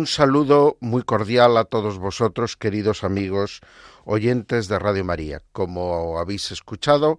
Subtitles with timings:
[0.00, 3.60] Un saludo muy cordial a todos vosotros, queridos amigos
[4.06, 5.42] oyentes de Radio María.
[5.52, 7.18] Como habéis escuchado,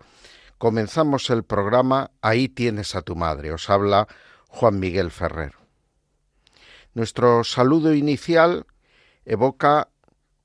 [0.57, 3.51] comenzamos el programa Ahí tienes a tu madre.
[3.51, 4.07] Os habla
[4.47, 5.53] Juan Miguel Ferrer.
[6.95, 8.65] Nuestro saludo inicial
[9.25, 9.89] evoca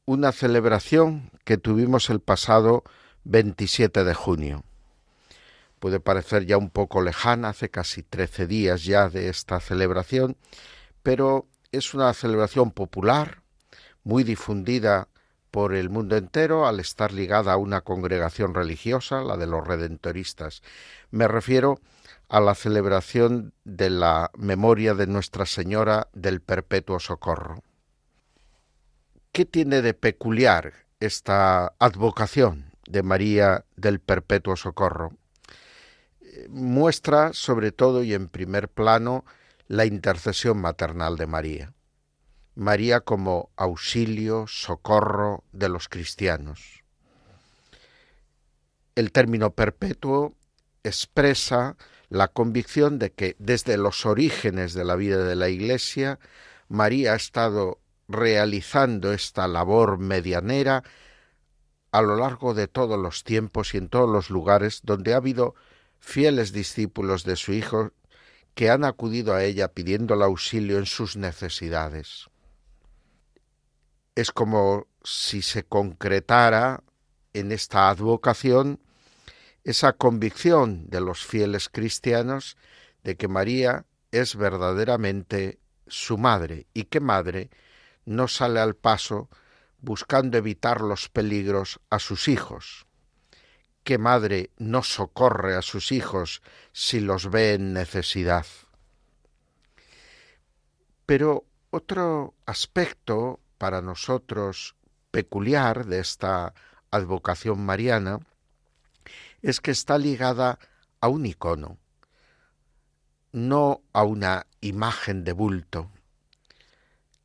[0.05, 2.85] una celebración que tuvimos el pasado
[3.25, 4.63] 27 de junio.
[5.79, 10.37] Puede parecer ya un poco lejana, hace casi 13 días ya de esta celebración,
[11.03, 13.43] pero es una celebración popular,
[14.03, 15.09] muy difundida
[15.51, 20.63] por el mundo entero al estar ligada a una congregación religiosa, la de los redentoristas.
[21.11, 21.81] Me refiero
[22.29, 27.63] a la celebración de la memoria de Nuestra Señora del Perpetuo Socorro.
[29.33, 35.13] ¿Qué tiene de peculiar esta advocación de María del Perpetuo Socorro?
[36.49, 39.25] Muestra sobre todo y en primer plano
[39.69, 41.75] la intercesión maternal de María.
[42.55, 46.83] María como auxilio, socorro de los cristianos.
[48.95, 50.35] El término perpetuo
[50.83, 51.77] expresa
[52.09, 56.19] la convicción de que desde los orígenes de la vida de la Iglesia,
[56.69, 60.85] María ha estado realizando esta labor medianera
[61.91, 65.55] a lo largo de todos los tiempos y en todos los lugares donde ha habido
[65.99, 67.93] fieles discípulos de su Hijo
[68.57, 72.31] que han acudido a ella pidiendo el auxilio en sus necesidades.
[74.15, 76.83] Es como si se concretara
[77.35, 78.81] en esta advocación
[79.63, 82.57] esa convicción de los fieles cristianos
[83.05, 87.51] de que María es verdaderamente su madre y que madre
[88.07, 89.29] no sale al paso
[89.81, 92.86] buscando evitar los peligros a sus hijos.
[93.87, 96.43] ¿Qué madre no socorre a sus hijos
[96.73, 98.45] si los ve en necesidad?
[101.07, 104.75] Pero otro aspecto para nosotros
[105.13, 106.53] peculiar de esta
[106.91, 108.19] advocación mariana
[109.41, 110.59] es que está ligada
[111.01, 111.79] a un icono,
[113.31, 115.93] no a una imagen de bulto.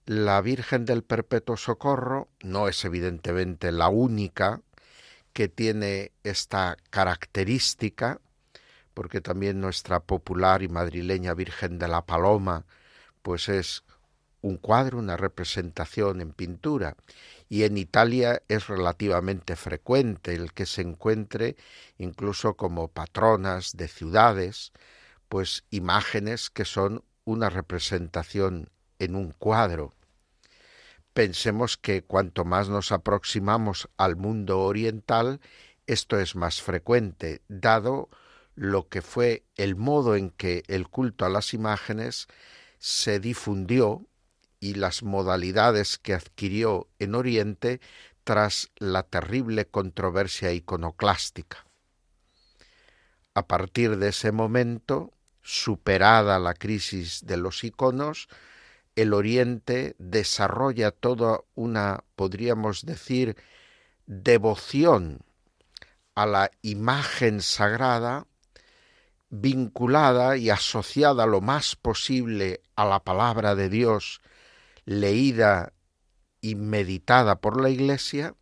[0.05, 4.61] La Virgen del Perpetuo Socorro no es evidentemente la única
[5.34, 8.19] que tiene esta característica,
[8.94, 12.66] porque también nuestra popular y madrileña Virgen de la Paloma,
[13.22, 13.84] pues es
[14.42, 16.97] un cuadro, una representación en pintura,
[17.47, 21.58] y en Italia es relativamente frecuente el que se encuentre
[21.98, 24.72] incluso como patronas de ciudades,
[25.30, 28.69] pues imágenes que son una representación
[29.00, 29.94] en un cuadro.
[31.13, 35.41] Pensemos que cuanto más nos aproximamos al mundo oriental,
[35.85, 38.09] esto es más frecuente, dado
[38.55, 42.27] lo que fue el modo en que el culto a las imágenes
[42.79, 44.05] se difundió
[44.59, 47.81] y las modalidades que adquirió en Oriente
[48.23, 51.66] tras la terrible controversia iconoclástica.
[53.33, 55.11] A partir de ese momento,
[55.41, 58.27] superada la crisis de los iconos,
[58.96, 63.38] el Oriente desarrolla toda una, podríamos decir,
[64.06, 65.19] devoción
[66.16, 68.28] a la imagen sagrada
[69.30, 74.22] vinculada y asociada lo más posible a la palabra de Dios
[74.85, 75.74] leída
[76.41, 78.35] y meditada por la Iglesia,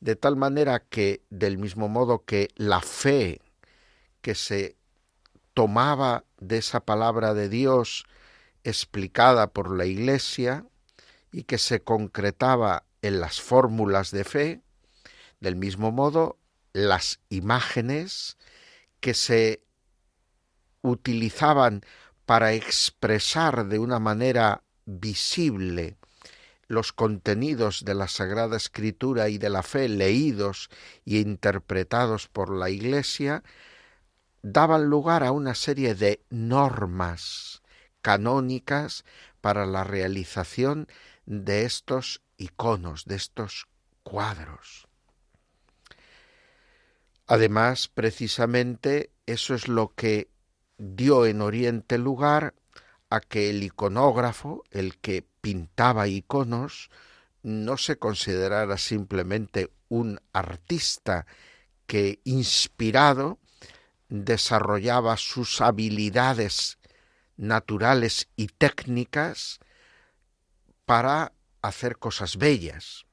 [0.00, 3.40] de tal manera que, del mismo modo que la fe
[4.20, 4.76] que se
[5.54, 8.04] tomaba de esa palabra de Dios
[8.64, 10.66] explicada por la Iglesia
[11.30, 14.62] y que se concretaba en las fórmulas de fe,
[15.40, 16.38] del mismo modo
[16.72, 18.38] las imágenes
[19.00, 19.62] que se
[20.82, 21.82] utilizaban
[22.26, 25.96] para expresar de una manera visible
[26.66, 30.70] los contenidos de la Sagrada Escritura y de la fe leídos
[31.04, 33.42] y interpretados por la Iglesia,
[34.42, 37.53] daban lugar a una serie de normas
[38.04, 39.06] canónicas
[39.40, 40.88] para la realización
[41.24, 43.66] de estos iconos, de estos
[44.02, 44.86] cuadros.
[47.26, 50.28] Además, precisamente, eso es lo que
[50.76, 52.52] dio en Oriente lugar
[53.08, 56.90] a que el iconógrafo, el que pintaba iconos,
[57.42, 61.26] no se considerara simplemente un artista
[61.86, 63.38] que inspirado
[64.10, 66.76] desarrollaba sus habilidades
[67.36, 69.60] naturales y técnicas
[70.84, 71.32] para
[71.62, 73.06] hacer cosas bellas.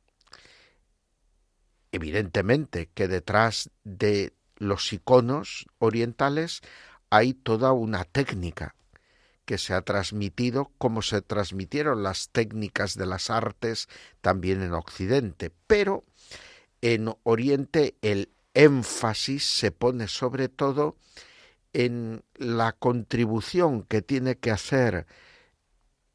[1.92, 6.62] Evidentemente que detrás de los iconos orientales
[7.10, 8.76] hay toda una técnica
[9.46, 13.90] que se ha transmitido como se transmitieron las técnicas de las artes
[14.22, 16.06] también en Occidente, pero
[16.82, 20.96] en Oriente el énfasis se pone sobre todo
[21.74, 25.06] en la contribución que tiene que hacer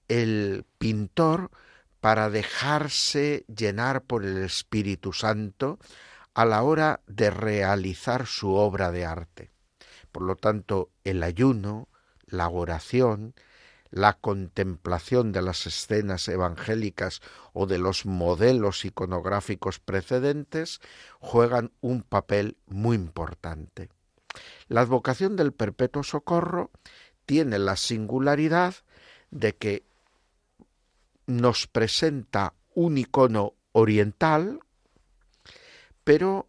[0.09, 1.51] el pintor
[2.01, 5.79] para dejarse llenar por el Espíritu Santo
[6.35, 9.51] a la hora de realizar su obra de arte.
[10.13, 11.89] Por lo tanto, el ayuno,
[12.27, 13.35] la oración,
[13.91, 17.23] la contemplación de las escenas evangélicas
[17.53, 20.81] o de los modelos iconográficos precedentes
[21.19, 23.89] juegan un papel muy importante.
[24.69, 26.71] La advocación del perpetuo socorro
[27.25, 28.75] tiene la singularidad
[29.31, 29.85] de que
[31.27, 34.61] nos presenta un icono oriental,
[36.05, 36.49] pero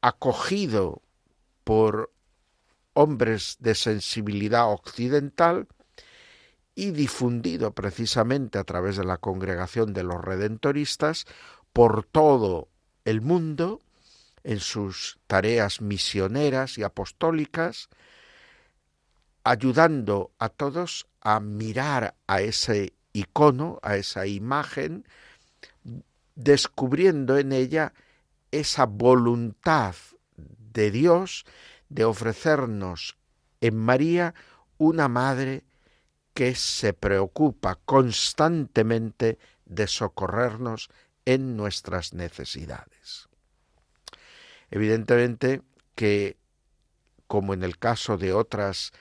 [0.00, 1.02] acogido
[1.64, 2.12] por
[2.92, 5.68] hombres de sensibilidad occidental
[6.74, 11.26] y difundido precisamente a través de la congregación de los redentoristas
[11.72, 12.68] por todo
[13.04, 13.80] el mundo
[14.48, 17.90] en sus tareas misioneras y apostólicas,
[19.44, 25.06] ayudando a todos a mirar a ese icono, a esa imagen,
[26.34, 27.92] descubriendo en ella
[28.50, 29.94] esa voluntad
[30.72, 31.44] de Dios
[31.90, 33.18] de ofrecernos
[33.60, 34.34] en María
[34.78, 35.64] una madre
[36.32, 40.88] que se preocupa constantemente de socorrernos
[41.26, 43.28] en nuestras necesidades.
[44.70, 45.62] Evidentemente
[45.94, 46.36] que,
[47.26, 48.92] como en el caso de otras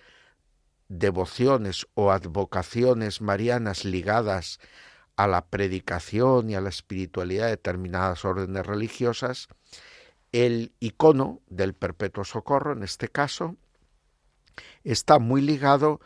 [0.89, 4.59] devociones o advocaciones marianas ligadas
[5.15, 9.47] a la predicación y a la espiritualidad de determinadas órdenes religiosas,
[10.31, 13.55] el icono del perpetuo socorro, en este caso,
[14.83, 15.99] está muy ligado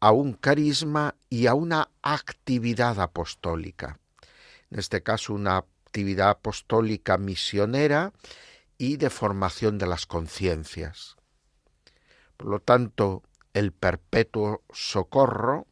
[0.00, 3.98] a un carisma y a una actividad apostólica.
[4.70, 8.12] En este caso, una actividad apostólica misionera
[8.78, 11.16] y de formación de las conciencias.
[12.36, 13.22] Por lo tanto,
[13.52, 15.66] el perpetuo socorro,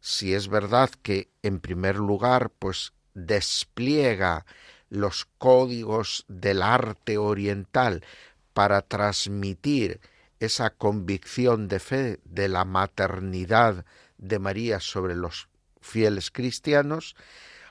[0.00, 4.46] si es verdad que en primer lugar pues despliega
[4.88, 8.04] los códigos del arte oriental
[8.52, 10.00] para transmitir
[10.38, 13.84] esa convicción de fe de la maternidad
[14.18, 15.48] de María sobre los
[15.80, 17.16] fieles cristianos,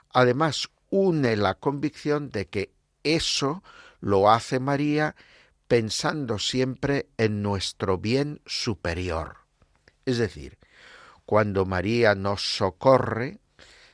[0.10, 2.72] además une la convicción de que
[3.04, 3.64] eso
[4.02, 5.16] lo hace María
[5.68, 9.38] pensando siempre en nuestro bien superior.
[10.06, 10.58] Es decir,
[11.26, 13.40] cuando María nos socorre,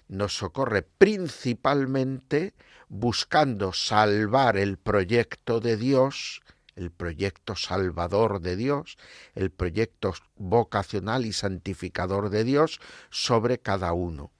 [0.07, 2.55] nos socorre principalmente
[2.87, 6.41] buscando salvar el proyecto de Dios,
[6.75, 8.97] el proyecto salvador de Dios,
[9.35, 12.79] el proyecto vocacional y santificador de Dios
[13.09, 14.31] sobre cada uno.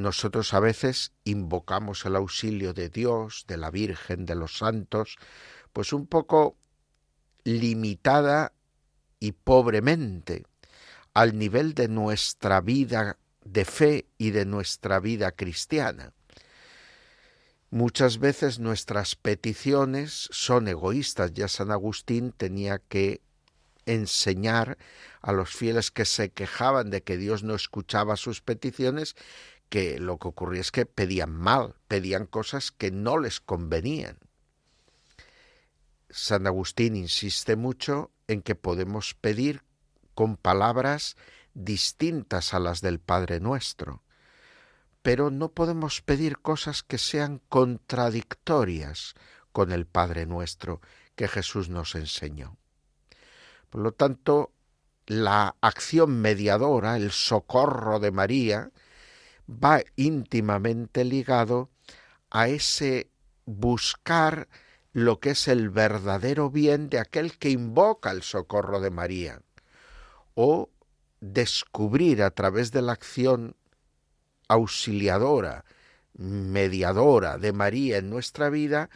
[0.00, 5.16] Nosotros a veces invocamos el auxilio de Dios, de la Virgen, de los santos,
[5.72, 6.56] pues un poco
[7.44, 8.52] limitada
[9.18, 10.44] y pobremente
[11.12, 16.12] al nivel de nuestra vida de fe y de nuestra vida cristiana.
[17.70, 21.32] Muchas veces nuestras peticiones son egoístas.
[21.34, 23.20] Ya San Agustín tenía que
[23.86, 24.76] enseñar
[25.20, 29.14] a los fieles que se quejaban de que Dios no escuchaba sus peticiones
[29.70, 34.18] que lo que ocurría es que pedían mal, pedían cosas que no les convenían.
[36.10, 39.62] San Agustín insiste mucho en que podemos pedir
[40.14, 41.16] con palabras
[41.54, 44.02] distintas a las del Padre nuestro,
[45.02, 49.14] pero no podemos pedir cosas que sean contradictorias
[49.52, 50.80] con el Padre nuestro
[51.14, 52.56] que Jesús nos enseñó.
[53.70, 54.52] Por lo tanto,
[55.06, 58.72] la acción mediadora, el socorro de María,
[59.50, 61.70] va íntimamente ligado
[62.30, 63.10] a ese
[63.46, 64.48] buscar
[64.92, 69.42] lo que es el verdadero bien de aquel que invoca el socorro de María,
[70.34, 70.70] o
[71.20, 73.56] descubrir a través de la acción
[74.48, 75.64] auxiliadora,
[76.14, 78.90] mediadora de María en nuestra vida,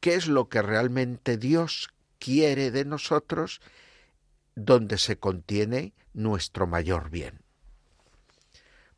[0.00, 3.60] qué es lo que realmente Dios quiere de nosotros
[4.54, 7.40] donde se contiene nuestro mayor bien.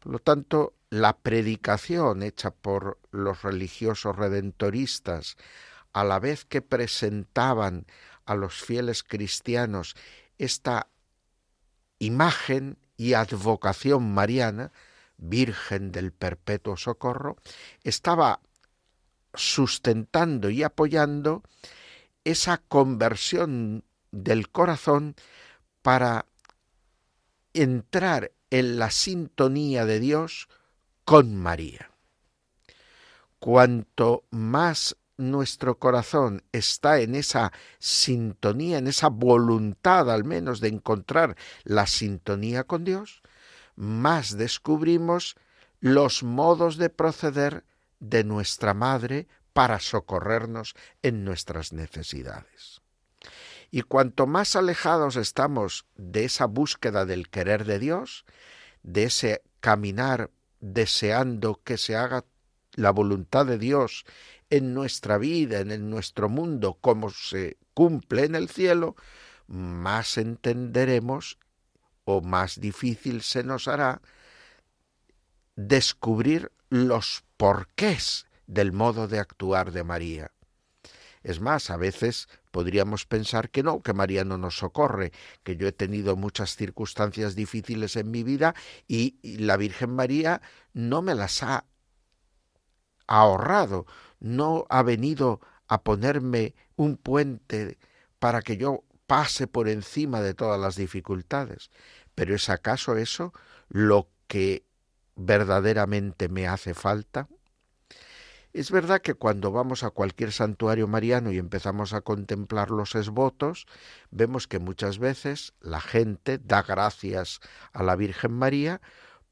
[0.01, 5.39] Por lo tanto, la predicación hecha por los religiosos redentoristas,
[5.95, 7.87] a la vez que presentaban
[8.27, 9.97] a los fieles cristianos
[10.37, 10.89] esta
[11.99, 14.71] imagen y advocación mariana,
[15.17, 17.39] Virgen del Perpetuo Socorro,
[17.85, 18.41] estaba
[19.33, 21.43] sustentando y apoyando
[22.23, 25.17] esa conversión del corazón
[25.81, 26.27] para
[27.55, 30.49] entrar en la sintonía de Dios
[31.13, 31.91] con María.
[33.39, 41.37] Cuanto más nuestro corazón está en esa sintonía, en esa voluntad al menos de encontrar
[41.65, 43.21] la sintonía con Dios,
[43.77, 45.37] más descubrimos
[45.81, 47.67] los modos de proceder
[48.01, 52.81] de nuestra Madre para socorrernos en nuestras necesidades.
[53.71, 58.25] Y cuanto más alejados estamos de esa búsqueda del querer de Dios,
[58.83, 60.31] de ese caminar
[60.63, 62.25] deseando que se haga
[62.75, 64.07] la voluntad de Dios
[64.49, 68.97] en nuestra vida, en nuestro mundo, como se cumple en el cielo,
[69.47, 71.39] más entenderemos
[72.05, 74.01] o más difícil se nos hará
[75.57, 80.31] descubrir los porqués del modo de actuar de María.
[81.23, 85.13] Es más, a veces podríamos pensar que no, que María no nos socorre,
[85.43, 88.55] que yo he tenido muchas circunstancias difíciles en mi vida
[88.89, 91.65] y la Virgen María no me las ha
[93.07, 93.87] ahorrado,
[94.21, 97.79] no ha venido a ponerme un puente
[98.19, 101.71] para que yo pase por encima de todas las dificultades.
[102.15, 103.33] Pero ¿es acaso eso
[103.69, 104.65] lo que
[105.17, 107.29] verdaderamente me hace falta?
[108.53, 113.67] Es verdad que cuando vamos a cualquier santuario mariano y empezamos a contemplar los esvotos,
[114.11, 117.41] vemos que muchas veces la gente da gracias
[117.73, 118.83] a la Virgen María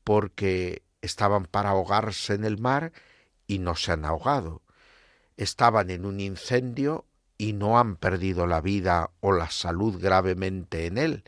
[0.04, 2.92] porque estaban para ahogarse en el mar
[3.46, 4.62] y no se han ahogado
[5.40, 7.06] estaban en un incendio
[7.38, 11.24] y no han perdido la vida o la salud gravemente en él.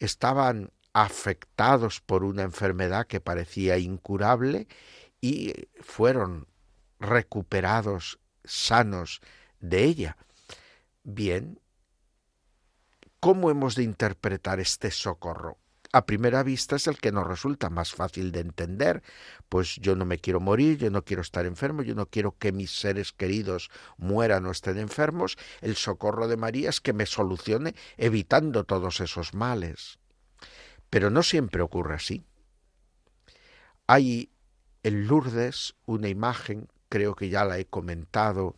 [0.00, 4.66] Estaban afectados por una enfermedad que parecía incurable
[5.20, 6.48] y fueron
[7.00, 9.20] recuperados sanos
[9.58, 10.16] de ella.
[11.02, 11.58] Bien,
[13.18, 15.58] ¿cómo hemos de interpretar este socorro?
[15.92, 19.02] a primera vista es el que nos resulta más fácil de entender,
[19.48, 22.52] pues yo no me quiero morir, yo no quiero estar enfermo, yo no quiero que
[22.52, 27.74] mis seres queridos mueran o estén enfermos, el socorro de María es que me solucione
[27.96, 29.98] evitando todos esos males.
[30.90, 32.24] Pero no siempre ocurre así.
[33.86, 34.30] Hay
[34.82, 38.56] en Lourdes una imagen, creo que ya la he comentado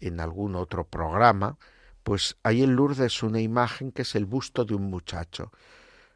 [0.00, 1.58] en algún otro programa,
[2.02, 5.52] pues hay en Lourdes una imagen que es el busto de un muchacho,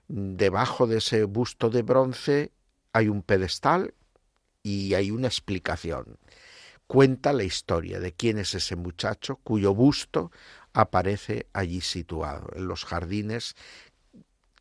[0.09, 2.53] Debajo de ese busto de bronce
[2.95, 3.93] hay un pedestal
[4.63, 6.19] y hay una explicación.
[6.87, 10.33] Cuenta la historia de quién es ese muchacho cuyo busto
[10.73, 13.55] aparece allí situado, en los jardines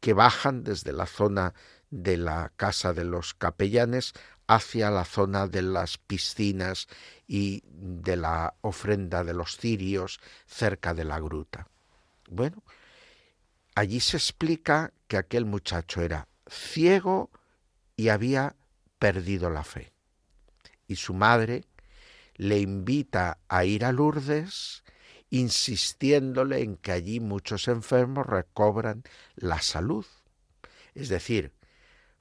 [0.01, 1.53] que bajan desde la zona
[1.91, 4.13] de la casa de los capellanes
[4.47, 6.87] hacia la zona de las piscinas
[7.27, 11.67] y de la ofrenda de los cirios cerca de la gruta.
[12.29, 12.63] Bueno,
[13.75, 17.29] allí se explica que aquel muchacho era ciego
[17.95, 18.55] y había
[18.99, 19.91] perdido la fe.
[20.87, 21.65] Y su madre
[22.35, 24.83] le invita a ir a Lourdes,
[25.29, 29.03] insistiéndole en que allí muchos enfermos recobran
[29.35, 30.05] la salud.
[30.95, 31.51] Es decir,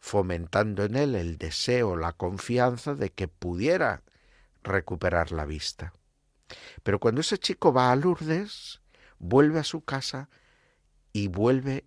[0.07, 4.05] fomentando en él el deseo, la confianza de que pudiera
[4.63, 5.93] recuperar la vista.
[6.85, 8.81] Pero cuando ese chico va a Lourdes,
[9.19, 10.29] vuelve a su casa
[11.13, 11.87] y vuelve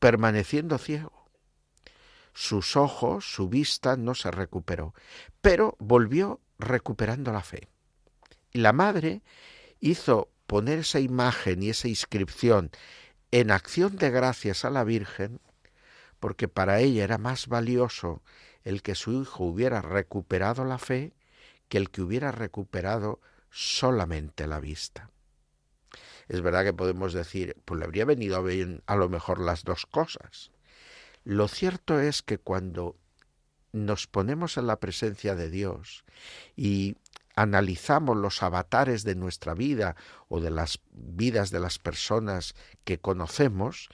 [0.00, 1.30] permaneciendo ciego.
[2.34, 4.92] Sus ojos, su vista no se recuperó,
[5.40, 7.68] pero volvió recuperando la fe.
[8.50, 9.22] Y la madre
[9.78, 12.72] hizo poner esa imagen y esa inscripción
[13.30, 15.40] en acción de gracias a la Virgen,
[16.20, 18.22] porque para ella era más valioso
[18.62, 21.14] el que su hijo hubiera recuperado la fe
[21.68, 25.10] que el que hubiera recuperado solamente la vista.
[26.28, 29.86] Es verdad que podemos decir, pues le habría venido bien a lo mejor las dos
[29.86, 30.52] cosas.
[31.24, 32.96] Lo cierto es que cuando
[33.72, 36.04] nos ponemos en la presencia de Dios
[36.56, 36.96] y
[37.36, 39.96] analizamos los avatares de nuestra vida
[40.28, 43.88] o de las vidas de las personas que conocemos,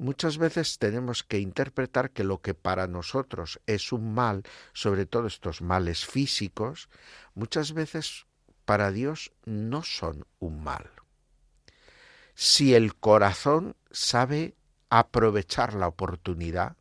[0.00, 4.42] muchas veces tenemos que interpretar que lo que para nosotros es un mal,
[4.72, 6.88] sobre todo estos males físicos,
[7.34, 8.26] muchas veces
[8.64, 10.90] para Dios no son un mal.
[12.34, 14.56] Si el corazón sabe
[14.88, 16.78] aprovechar la oportunidad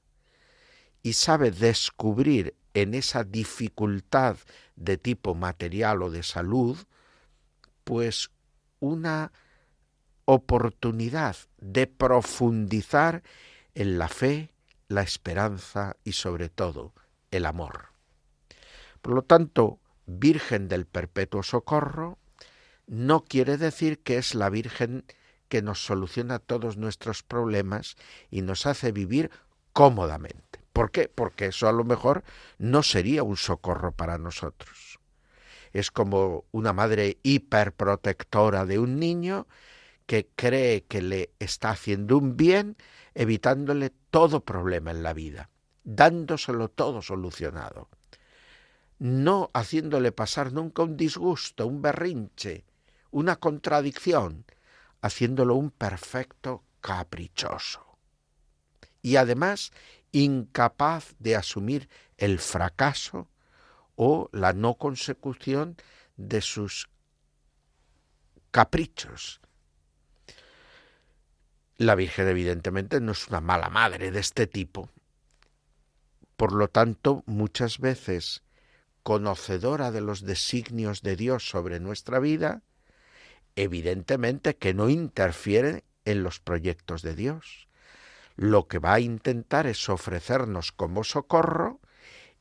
[1.04, 4.38] y sabe descubrir en esa dificultad
[4.78, 6.78] de tipo material o de salud,
[7.84, 8.32] pues
[8.80, 9.34] una
[10.32, 13.24] oportunidad de profundizar
[13.74, 14.52] en la fe,
[14.88, 16.94] la esperanza y sobre todo
[17.32, 17.88] el amor.
[19.02, 22.20] Por lo tanto, Virgen del Perpetuo Socorro
[22.86, 25.04] no quiere decir que es la Virgen
[25.48, 27.96] que nos soluciona todos nuestros problemas
[28.30, 29.32] y nos hace vivir
[29.74, 30.60] cómodamente.
[30.74, 31.10] ¿Por qué?
[31.10, 32.24] Porque eso a lo mejor
[32.60, 35.00] no sería un socorro para nosotros.
[35.74, 39.48] Es como una madre hiperprotectora de un niño
[40.10, 42.78] que cree que le está haciendo un bien,
[43.14, 45.52] evitándole todo problema en la vida,
[45.84, 47.90] dándoselo todo solucionado,
[48.98, 52.66] no haciéndole pasar nunca un disgusto, un berrinche,
[53.12, 54.46] una contradicción,
[55.00, 57.86] haciéndolo un perfecto caprichoso.
[59.04, 59.70] Y además
[60.12, 61.88] incapaz de asumir
[62.18, 63.30] el fracaso
[63.96, 65.78] o la no consecución
[66.18, 66.90] de sus
[68.50, 69.39] caprichos.
[71.80, 74.90] La Virgen evidentemente no es una mala madre de este tipo.
[76.36, 78.44] Por lo tanto, muchas veces,
[79.02, 82.64] conocedora de los designios de Dios sobre nuestra vida,
[83.56, 87.70] evidentemente que no interfiere en los proyectos de Dios.
[88.36, 91.80] Lo que va a intentar es ofrecernos como socorro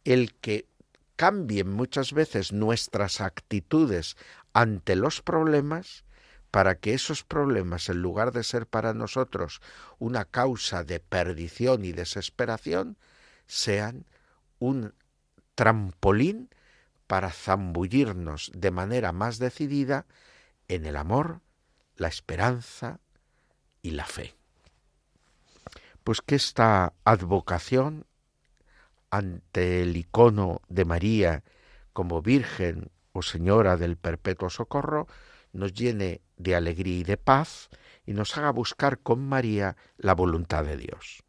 [0.03, 0.67] el que
[1.15, 4.17] cambien muchas veces nuestras actitudes
[4.53, 6.03] ante los problemas
[6.51, 9.61] para que esos problemas, en lugar de ser para nosotros
[9.99, 12.97] una causa de perdición y desesperación,
[13.47, 14.07] sean
[14.59, 14.95] un
[15.55, 16.51] trampolín
[17.07, 20.07] para zambullirnos de manera más decidida
[20.69, 21.41] en el amor,
[21.97, 23.01] la esperanza
[23.83, 24.35] y la fe.
[26.05, 28.07] Pues que esta advocación
[29.11, 31.43] ante el icono de María
[31.93, 35.09] como Virgen o Señora del Perpetuo Socorro
[35.53, 37.69] nos llene de alegría y de paz
[38.07, 41.23] y nos haga buscar con María la voluntad de Dios.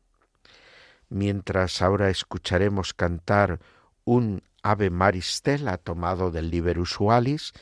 [1.09, 3.59] Mientras ahora escucharemos cantar
[4.05, 7.53] un Ave Maristela tomado del Liber Usualis,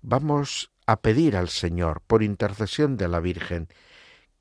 [0.00, 3.68] vamos a pedir al Señor, por intercesión de la Virgen,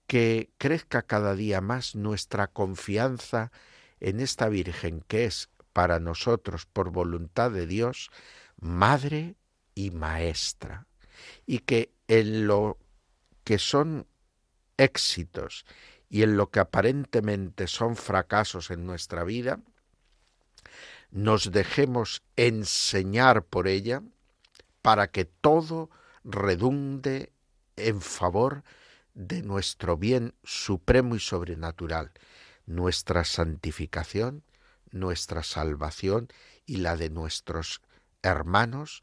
[0.07, 3.51] que crezca cada día más nuestra confianza
[3.99, 8.09] en esta Virgen que es para nosotros, por voluntad de Dios,
[8.59, 9.35] Madre
[9.73, 10.87] y Maestra,
[11.45, 12.77] y que en lo
[13.43, 14.07] que son
[14.77, 15.65] éxitos
[16.09, 19.59] y en lo que aparentemente son fracasos en nuestra vida,
[21.11, 24.01] nos dejemos enseñar por ella
[24.81, 25.89] para que todo
[26.23, 27.31] redunde
[27.75, 28.63] en favor
[29.13, 32.11] de nuestro bien supremo y sobrenatural,
[32.65, 34.43] nuestra santificación,
[34.91, 36.29] nuestra salvación
[36.65, 37.81] y la de nuestros
[38.21, 39.01] hermanos,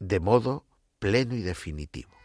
[0.00, 0.64] de modo
[0.98, 2.19] pleno y definitivo.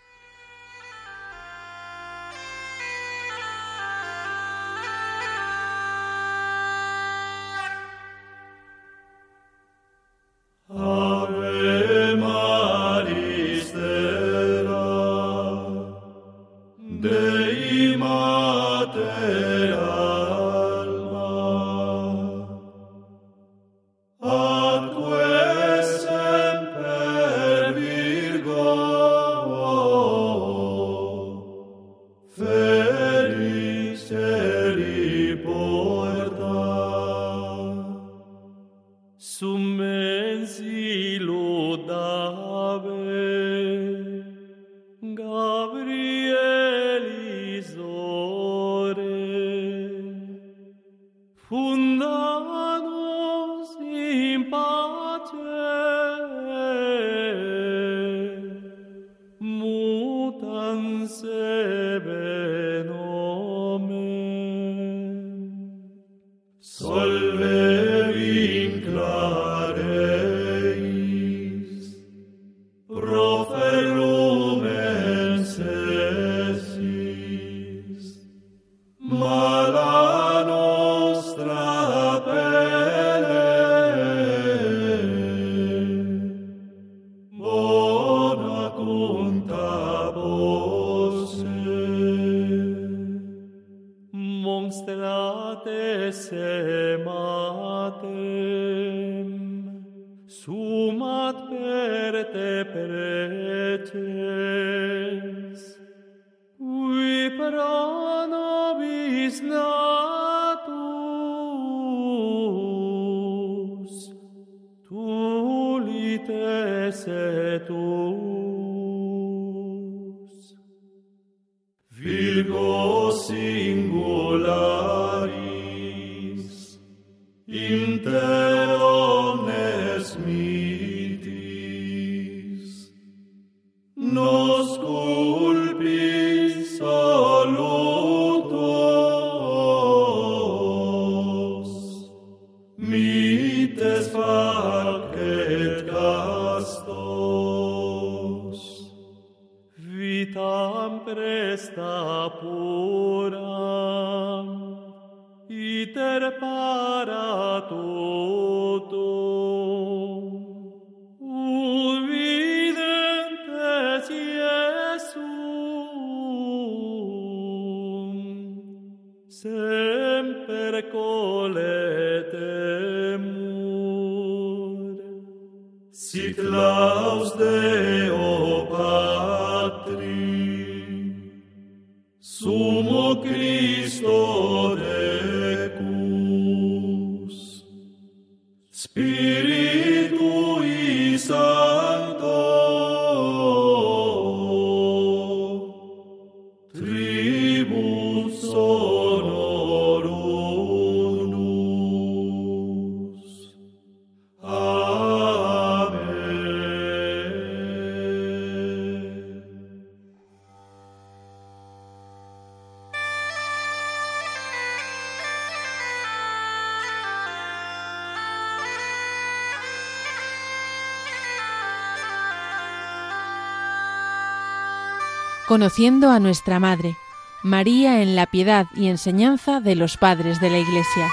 [225.56, 226.98] Conociendo a nuestra Madre,
[227.42, 231.10] María en la piedad y enseñanza de los padres de la Iglesia.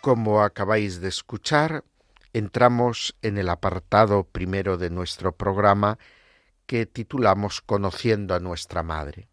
[0.00, 1.84] Como acabáis de escuchar,
[2.32, 5.98] entramos en el apartado primero de nuestro programa
[6.64, 9.28] que titulamos Conociendo a nuestra Madre.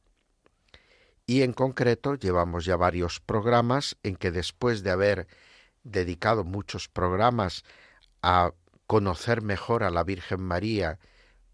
[1.26, 5.28] Y en concreto llevamos ya varios programas en que después de haber
[5.86, 7.64] dedicado muchos programas
[8.22, 8.52] a
[8.88, 11.00] conocer mejor a la Virgen María,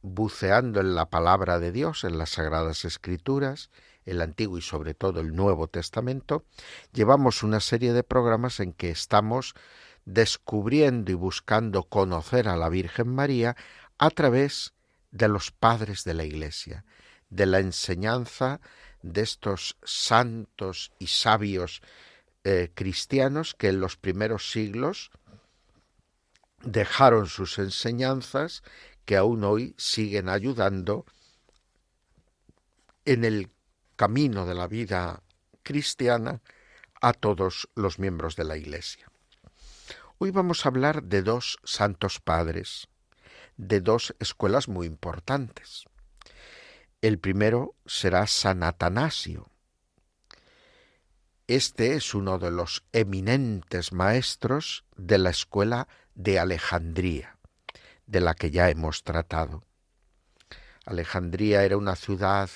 [0.02, 3.70] buceando en la palabra de Dios, en las Sagradas Escrituras,
[4.06, 6.46] el Antiguo y sobre todo el Nuevo Testamento,
[6.94, 9.56] llevamos una serie de programas en que estamos
[10.06, 13.56] descubriendo y buscando conocer a la Virgen María
[13.98, 14.74] a través
[15.12, 16.86] de los padres de la Iglesia,
[17.30, 18.62] de la enseñanza
[19.02, 21.82] de estos santos y sabios
[22.44, 25.10] eh, cristianos que en los primeros siglos
[26.66, 28.64] dejaron sus enseñanzas
[29.06, 31.06] que aún hoy siguen ayudando
[33.06, 33.52] en el
[33.96, 35.22] camino de la vida
[35.64, 36.42] cristiana
[37.02, 39.10] a todos los miembros de la Iglesia.
[40.18, 42.88] Hoy vamos a hablar de dos santos padres,
[43.58, 45.86] de dos escuelas muy importantes.
[47.02, 49.50] El primero será San Atanasio.
[51.48, 57.38] Este es uno de los eminentes maestros de la escuela de Alejandría,
[58.08, 59.64] de la que ya hemos tratado.
[60.88, 62.50] Alejandría era una ciudad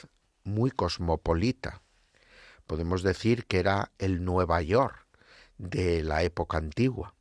[0.43, 1.83] muy cosmopolita.
[2.65, 5.05] Podemos decir que era el Nueva York
[5.59, 7.13] de la época antigua.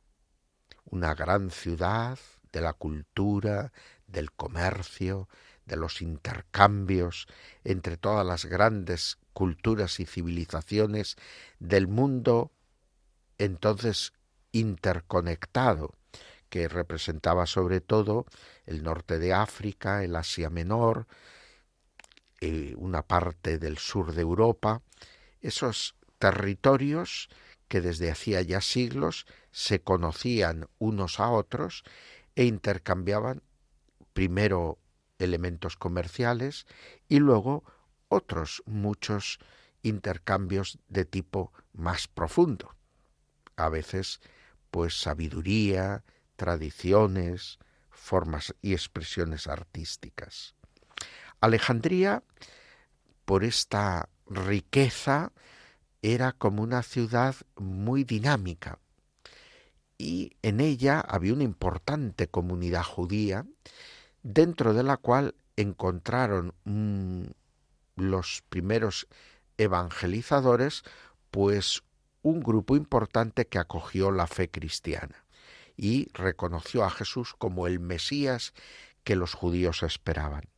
[0.85, 2.17] Una gran ciudad
[2.51, 3.73] de la cultura,
[4.07, 5.29] del comercio,
[5.67, 7.27] de los intercambios
[7.63, 11.15] entre todas las grandes culturas y civilizaciones
[11.59, 12.51] del mundo
[13.37, 14.11] entonces
[14.51, 15.95] interconectado,
[16.49, 18.25] que representaba sobre todo
[18.65, 21.07] el norte de África, el Asia Menor,
[22.41, 24.81] eh, una parte del sur de Europa,
[25.39, 27.29] esos territorios
[27.69, 31.85] que desde hacía ya siglos se conocían unos a otros
[32.35, 33.41] e intercambiaban
[34.11, 34.79] primero
[35.17, 36.67] elementos comerciales
[37.07, 37.63] y luego
[38.09, 39.39] otros muchos
[39.81, 42.75] intercambios de tipo más profundo.
[43.55, 44.19] A veces,
[44.71, 46.03] pues sabiduría,
[46.35, 50.55] tradiciones, formas y expresiones artísticas.
[51.39, 52.23] Alejandría,
[53.25, 55.31] por esta riqueza,
[56.01, 58.79] era como una ciudad muy dinámica
[59.99, 63.45] y en ella había una importante comunidad judía
[64.23, 67.23] dentro de la cual encontraron mm,
[68.01, 69.07] los primeros
[69.57, 70.83] evangelizadores
[71.31, 71.83] pues
[72.21, 75.25] un grupo importante que acogió la fe cristiana
[75.77, 78.53] y reconoció a Jesús como el Mesías
[79.03, 80.49] que los judíos esperaban.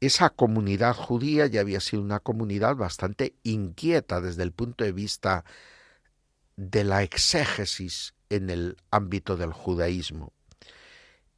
[0.00, 5.44] Esa comunidad judía ya había sido una comunidad bastante inquieta desde el punto de vista
[6.56, 10.32] de la exégesis en el ámbito del judaísmo.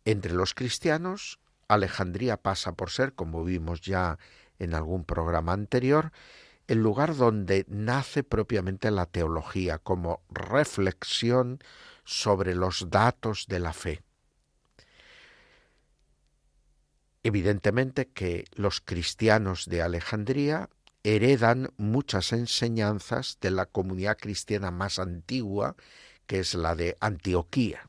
[0.04, 1.38] Entre los cristianos,
[1.74, 4.18] Alejandría pasa por ser, como vimos ya
[4.58, 6.12] en algún programa anterior,
[6.68, 11.58] el lugar donde nace propiamente la teología como reflexión
[12.04, 14.02] sobre los datos de la fe.
[17.24, 20.68] Evidentemente que los cristianos de Alejandría
[21.04, 25.76] heredan muchas enseñanzas de la comunidad cristiana más antigua,
[26.26, 27.88] que es la de Antioquía.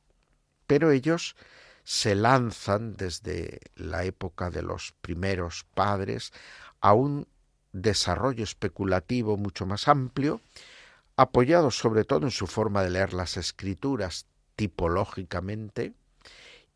[0.68, 1.36] Pero ellos
[1.84, 6.32] se lanzan desde la época de los primeros padres
[6.82, 7.28] a un
[7.74, 10.42] desarrollo especulativo mucho más amplio,
[11.18, 15.94] apoyado sobre todo en su forma de leer las escrituras tipológicamente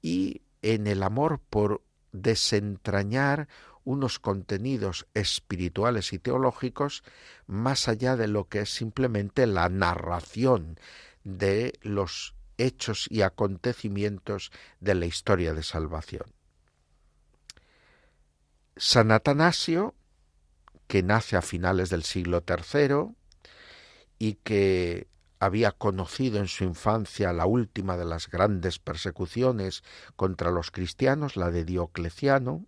[0.01, 3.47] y en el amor por desentrañar
[3.83, 7.03] unos contenidos espirituales y teológicos
[7.45, 10.77] más allá de lo que es simplemente la narración
[11.23, 16.33] de los hechos y acontecimientos de la historia de salvación.
[18.75, 19.95] San Atanasio
[20.87, 23.13] que nace a finales del siglo III
[24.19, 25.07] y que
[25.39, 29.83] había conocido en su infancia la última de las grandes persecuciones
[30.15, 32.65] contra los cristianos, la de Diocleciano,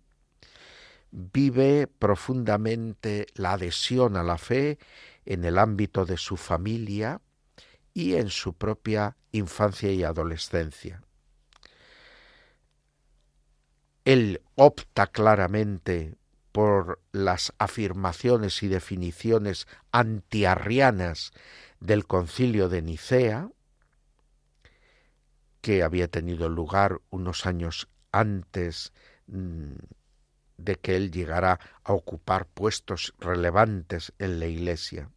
[1.10, 4.78] vive profundamente la adhesión a la fe
[5.24, 7.20] en el ámbito de su familia
[7.94, 11.02] y en su propia infancia y adolescencia.
[14.04, 16.16] Él opta claramente
[16.52, 21.32] por las afirmaciones y definiciones antiarrianas
[21.78, 23.50] del concilio de Nicea,
[25.60, 28.92] que había tenido lugar unos años antes
[29.26, 29.74] mm,
[30.56, 35.10] de que él llegara a ocupar puestos relevantes en la Iglesia.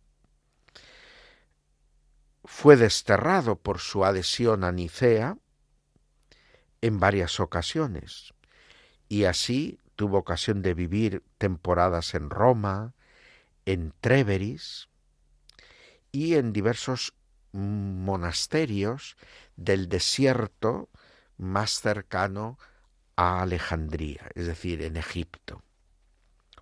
[2.45, 5.38] Fue desterrado por su adhesión a Nicea
[6.82, 8.34] en varias ocasiones,
[9.08, 12.93] y así tuvo ocasión de vivir temporadas en Roma,
[13.65, 14.89] en Treveris
[16.12, 17.13] y en diversos
[17.53, 19.15] monasterios
[19.56, 20.89] del desierto
[21.38, 22.58] más cercano
[23.15, 25.63] a Alejandría, es decir, en Egipto,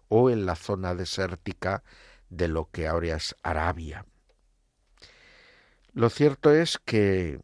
[0.09, 1.83] o en la zona desértica
[2.29, 4.05] de lo que ahora es Arabia.
[5.93, 7.39] Lo cierto es que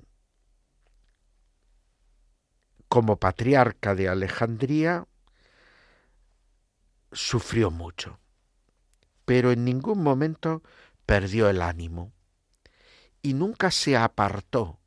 [2.88, 5.06] como patriarca de Alejandría
[7.12, 8.20] sufrió mucho,
[9.26, 10.64] pero en ningún momento
[11.06, 12.14] perdió el ánimo
[13.22, 14.80] y nunca se apartó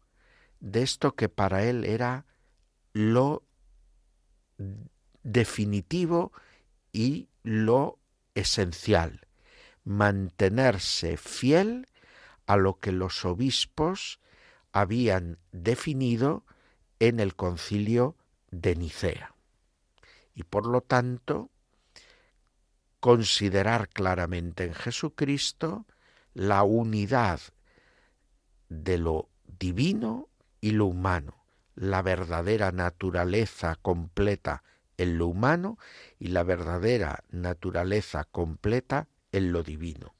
[0.61, 2.25] de esto que para él era
[2.93, 3.45] lo
[5.23, 6.33] definitivo
[6.93, 7.99] y lo
[8.35, 9.27] esencial,
[9.85, 11.87] mantenerse fiel
[12.51, 14.19] a lo que los obispos
[14.73, 16.45] habían definido
[16.99, 18.17] en el concilio
[18.51, 19.37] de Nicea.
[20.35, 21.49] Y por lo tanto,
[22.99, 25.87] considerar claramente en Jesucristo
[26.35, 27.41] la unidad
[28.69, 30.29] de lo divino
[30.61, 31.45] y lo humano,
[31.77, 34.65] la verdadera naturaleza completa
[34.97, 35.79] en lo humano
[36.19, 40.17] y la verdadera naturaleza completa en lo divino.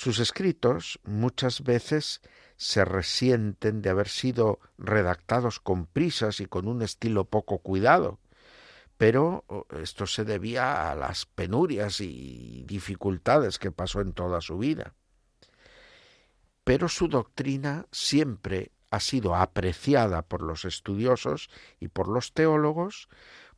[0.00, 2.22] Sus escritos muchas veces
[2.56, 8.18] se resienten de haber sido redactados con prisas y con un estilo poco cuidado,
[8.96, 9.44] pero
[9.82, 14.94] esto se debía a las penurias y dificultades que pasó en toda su vida.
[16.64, 23.10] Pero su doctrina siempre ha sido apreciada por los estudiosos y por los teólogos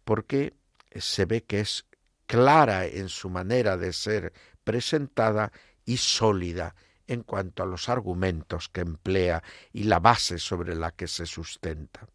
[0.05, 0.55] porque
[0.93, 1.87] se ve que es
[2.27, 4.33] clara en su manera de ser
[4.65, 5.53] presentada
[5.85, 6.75] y sólida
[7.07, 9.43] en cuanto a los argumentos que emplea
[9.73, 12.09] y la base sobre la que se sustenta.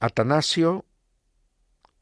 [0.00, 0.84] Atanasio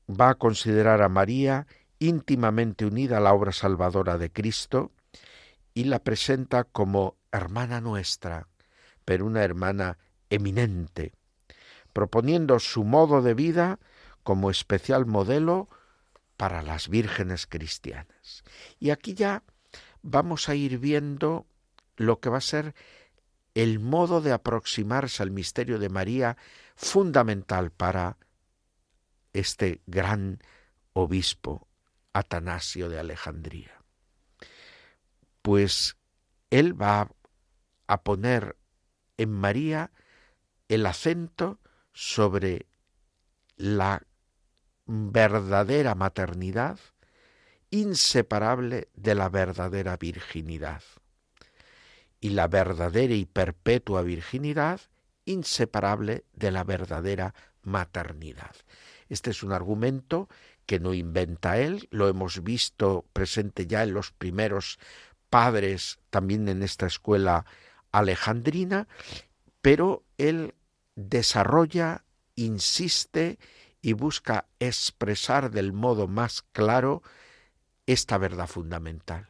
[0.09, 1.67] va a considerar a María
[1.99, 4.93] íntimamente unida a la obra salvadora de Cristo
[5.75, 8.49] y la presenta como hermana nuestra,
[9.05, 9.99] pero una hermana
[10.31, 11.13] eminente,
[11.93, 13.79] proponiendo su modo de vida
[14.23, 15.69] como especial modelo
[16.37, 18.45] para las vírgenes cristianas.
[18.79, 19.43] Y aquí ya
[20.05, 21.47] vamos a ir viendo
[21.97, 22.75] lo que va a ser
[23.55, 26.37] el modo de aproximarse al misterio de María
[26.77, 28.19] fundamental para
[29.33, 30.41] este gran
[30.93, 31.69] obispo
[32.13, 33.83] Atanasio de Alejandría.
[35.43, 35.97] Pues
[36.51, 37.11] él va
[37.87, 38.57] a poner
[39.17, 39.91] en María
[40.69, 41.61] el acento
[41.93, 42.67] sobre
[43.57, 44.03] la
[44.87, 46.79] verdadera maternidad
[47.75, 50.81] inseparable de la verdadera virginidad
[52.21, 54.81] y la verdadera y perpetua virginidad
[55.25, 58.55] inseparable de la verdadera maternidad.
[59.09, 60.29] Este es un argumento
[60.67, 64.79] que no inventa él, lo hemos visto presente ya en los primeros
[65.29, 67.45] padres, también en esta escuela
[67.91, 68.87] alejandrina,
[69.63, 70.55] pero él
[70.95, 72.05] desarrolla,
[72.37, 73.41] insiste
[73.83, 77.03] y busca expresar del modo más claro
[77.87, 79.29] esta verdad fundamental.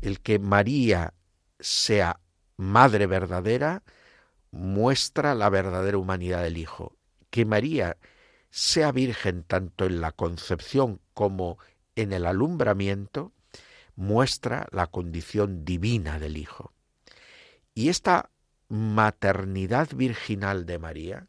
[0.00, 1.14] El que María
[1.58, 2.20] sea
[2.56, 3.82] madre verdadera
[4.50, 6.96] muestra la verdadera humanidad del Hijo.
[7.30, 7.96] Que María
[8.50, 11.58] sea virgen tanto en la concepción como
[11.96, 13.32] en el alumbramiento
[13.96, 16.72] muestra la condición divina del Hijo.
[17.74, 18.30] Y esta
[18.68, 21.26] maternidad virginal de María,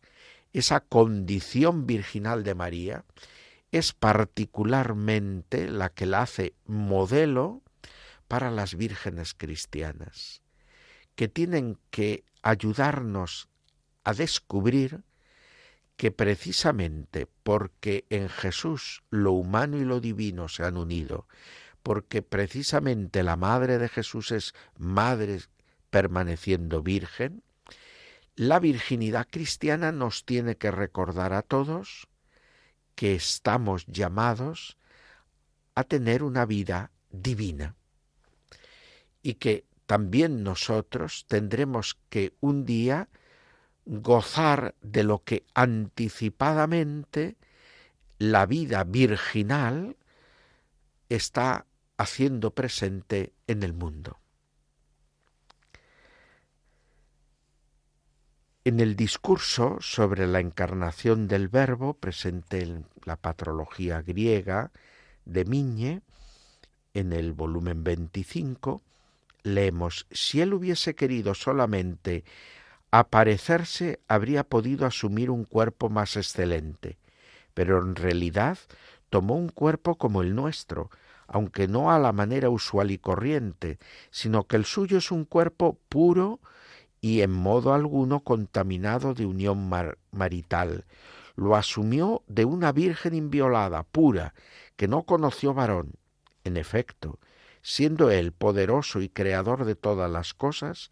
[0.53, 3.05] esa condición virginal de María,
[3.71, 7.62] es particularmente la que la hace modelo
[8.27, 10.41] para las vírgenes cristianas,
[11.15, 13.49] que tienen que ayudarnos
[14.03, 15.03] a descubrir
[15.97, 21.27] que precisamente porque en Jesús lo humano y lo divino se han unido,
[21.84, 25.41] porque precisamente la Madre de Jesús es Madre
[25.89, 27.43] permaneciendo virgen,
[28.36, 32.08] la virginidad cristiana nos tiene que recordar a todos
[32.99, 34.75] que estamos llamados
[35.73, 37.77] a tener una vida divina
[39.23, 43.07] y que también nosotros tendremos que un día
[43.85, 47.38] gozar de lo que anticipadamente
[48.17, 49.95] la vida virginal
[51.07, 54.18] está haciendo presente en el mundo.
[58.65, 64.72] En el discurso sobre la encarnación del Verbo, presente en la patrología griega
[65.24, 66.02] de Miñe,
[66.93, 68.82] en el volumen 25,
[69.43, 72.26] leemos, si él hubiese querido solamente
[72.91, 76.98] aparecerse, habría podido asumir un cuerpo más excelente,
[77.54, 78.58] pero en realidad
[79.10, 80.89] tomó un cuerpo como el nuestro,
[81.28, 83.80] aunque no a la manera usual y corriente,
[84.12, 86.41] sino que el suyo es un cuerpo puro
[87.01, 89.69] y en modo alguno contaminado de unión
[90.12, 90.85] marital.
[91.35, 94.33] Lo asumió de una virgen inviolada, pura,
[94.75, 95.93] que no conoció varón.
[96.43, 97.19] En efecto,
[97.62, 100.91] siendo él poderoso y creador de todas las cosas,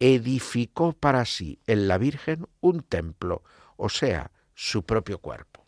[0.00, 3.42] edificó para sí en la Virgen un templo,
[3.76, 5.64] o sea, su propio cuerpo.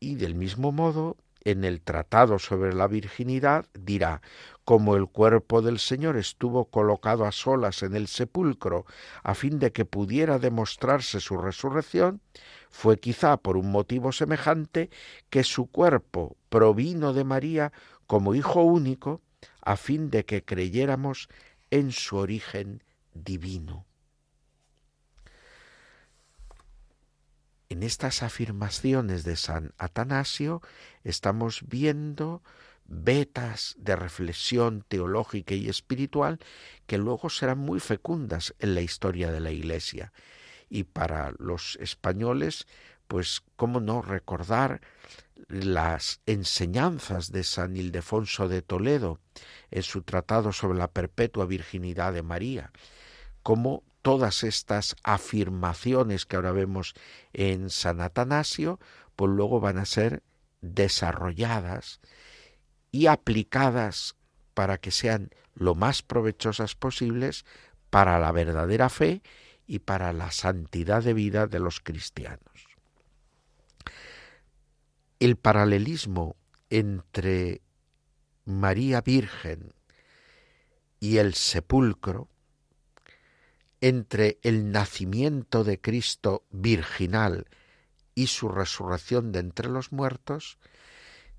[0.00, 4.22] Y del mismo modo, en el Tratado sobre la Virginidad dirá,
[4.64, 8.86] como el cuerpo del Señor estuvo colocado a solas en el sepulcro
[9.22, 12.20] a fin de que pudiera demostrarse su resurrección,
[12.70, 14.90] fue quizá por un motivo semejante
[15.30, 17.72] que su cuerpo provino de María
[18.06, 19.20] como Hijo único,
[19.60, 21.28] a fin de que creyéramos
[21.70, 22.82] en su origen
[23.14, 23.86] divino.
[27.68, 30.60] En estas afirmaciones de San Atanasio
[31.04, 32.42] estamos viendo
[32.92, 36.38] vetas de reflexión teológica y espiritual
[36.86, 40.12] que luego serán muy fecundas en la historia de la Iglesia.
[40.68, 42.66] Y para los españoles,
[43.08, 44.82] pues cómo no recordar
[45.48, 49.18] las enseñanzas de San Ildefonso de Toledo
[49.70, 52.72] en su tratado sobre la perpetua virginidad de María,
[53.42, 56.94] cómo todas estas afirmaciones que ahora vemos
[57.32, 58.78] en San Atanasio,
[59.16, 60.22] pues luego van a ser
[60.60, 62.00] desarrolladas
[62.92, 64.14] y aplicadas
[64.54, 67.44] para que sean lo más provechosas posibles
[67.90, 69.22] para la verdadera fe
[69.66, 72.68] y para la santidad de vida de los cristianos.
[75.18, 76.36] El paralelismo
[76.68, 77.62] entre
[78.44, 79.72] María Virgen
[81.00, 82.28] y el sepulcro,
[83.80, 87.46] entre el nacimiento de Cristo virginal
[88.14, 90.58] y su resurrección de entre los muertos,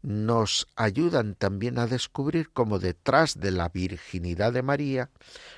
[0.04, 5.10] nos ayudan también a descubrir cómo detrás de la virginidad de María,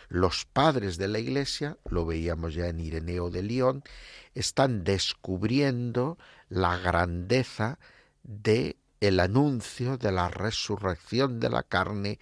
[0.08, 3.84] los padres de la Iglesia, lo veíamos ya en Ireneo de León,
[4.36, 7.80] están descubriendo la grandeza
[8.22, 12.20] de el anuncio de la resurrección de la carne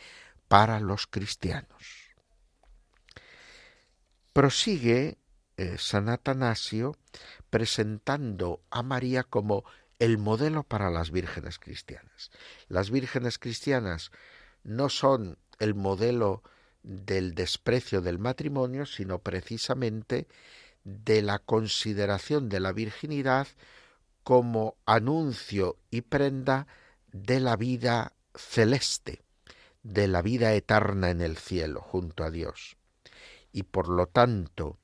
[0.48, 2.14] para los cristianos.
[4.32, 5.18] Prosigue
[5.58, 6.96] eh, San Atanasio
[7.50, 9.66] presentando a María como
[10.04, 12.30] el modelo para las vírgenes cristianas.
[12.68, 14.12] Las vírgenes cristianas
[14.66, 16.44] no son el modelo
[16.84, 20.28] del desprecio del matrimonio, sino precisamente
[20.84, 23.48] de la consideración de la virginidad
[24.26, 26.68] como anuncio y prenda
[27.14, 29.22] de la vida celeste,
[29.84, 32.76] de la vida eterna en el cielo junto a Dios.
[33.54, 34.78] Y por lo tanto,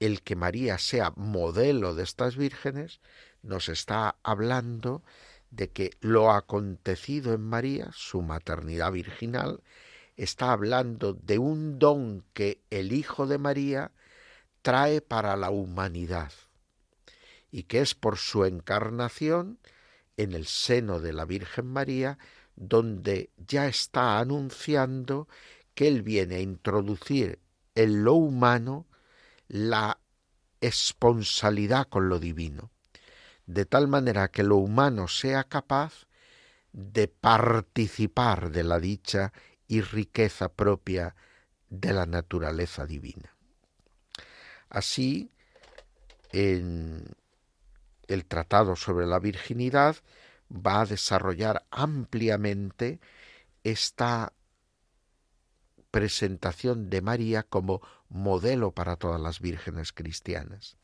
[0.00, 3.00] el que María sea modelo de estas vírgenes
[3.44, 5.02] nos está hablando
[5.50, 9.62] de que lo acontecido en María, su maternidad virginal,
[10.16, 13.92] está hablando de un don que el Hijo de María
[14.62, 16.32] trae para la humanidad
[17.50, 19.58] y que es por su encarnación
[20.16, 22.18] en el seno de la Virgen María
[22.56, 25.28] donde ya está anunciando
[25.74, 27.40] que Él viene a introducir
[27.74, 28.86] en lo humano
[29.48, 29.98] la
[30.60, 32.70] esponsalidad con lo divino,
[33.46, 36.06] de tal manera que lo humano sea capaz
[36.72, 39.32] de participar de la dicha
[39.68, 41.14] y riqueza propia
[41.68, 43.34] de la naturaleza divina.
[44.68, 45.30] Así,
[46.32, 47.04] en
[48.08, 49.96] el Tratado sobre la Virginidad
[50.50, 53.00] va a desarrollar ampliamente
[53.62, 54.32] esta
[55.90, 60.76] presentación de María como modelo para todas las vírgenes cristianas.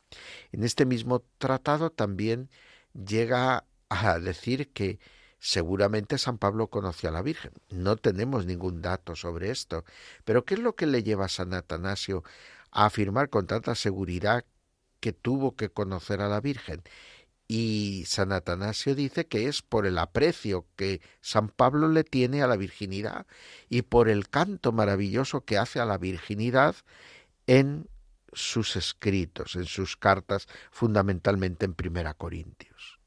[0.53, 2.51] En este mismo tratado también
[2.93, 4.99] llega a decir que
[5.39, 7.53] seguramente San Pablo conoció a la Virgen.
[7.71, 9.85] No tenemos ningún dato sobre esto.
[10.25, 12.23] Pero ¿qué es lo que le lleva a San Atanasio
[12.71, 14.45] a afirmar con tanta seguridad
[15.01, 16.83] que tuvo que conocer a la Virgen?
[17.49, 22.47] Y San Atanasio dice que es por el aprecio que San Pablo le tiene a
[22.47, 23.27] la virginidad
[23.69, 26.77] y por el canto maravilloso que hace a la virginidad
[27.49, 27.89] en
[28.33, 33.01] sus escritos, en sus cartas, fundamentalmente en Primera Corintios.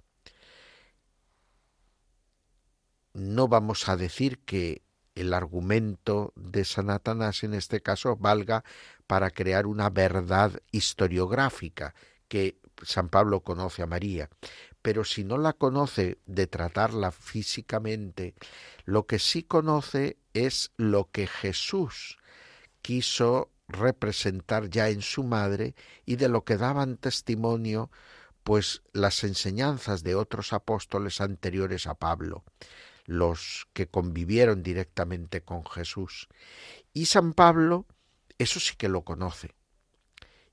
[3.14, 4.82] No vamos a decir que
[5.16, 8.64] el argumento de San Atanasio en este caso valga
[9.06, 11.94] para crear una verdad historiográfica
[12.28, 14.30] que San Pablo conoce a María,
[14.82, 18.34] pero si no la conoce de tratarla físicamente,
[18.86, 22.18] lo que sí conoce es lo que Jesús
[22.82, 27.89] quiso representar ya en su madre y de lo que daban testimonio
[28.43, 32.43] pues las enseñanzas de otros apóstoles anteriores a Pablo,
[33.05, 36.28] los que convivieron directamente con Jesús.
[36.93, 37.86] Y San Pablo
[38.38, 39.55] eso sí que lo conoce.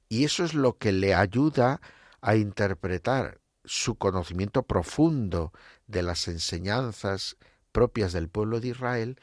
[0.08, 1.80] Y eso es lo que le ayuda
[2.20, 5.52] a interpretar su conocimiento profundo
[5.86, 7.36] de las enseñanzas
[7.72, 9.20] propias del pueblo de Israel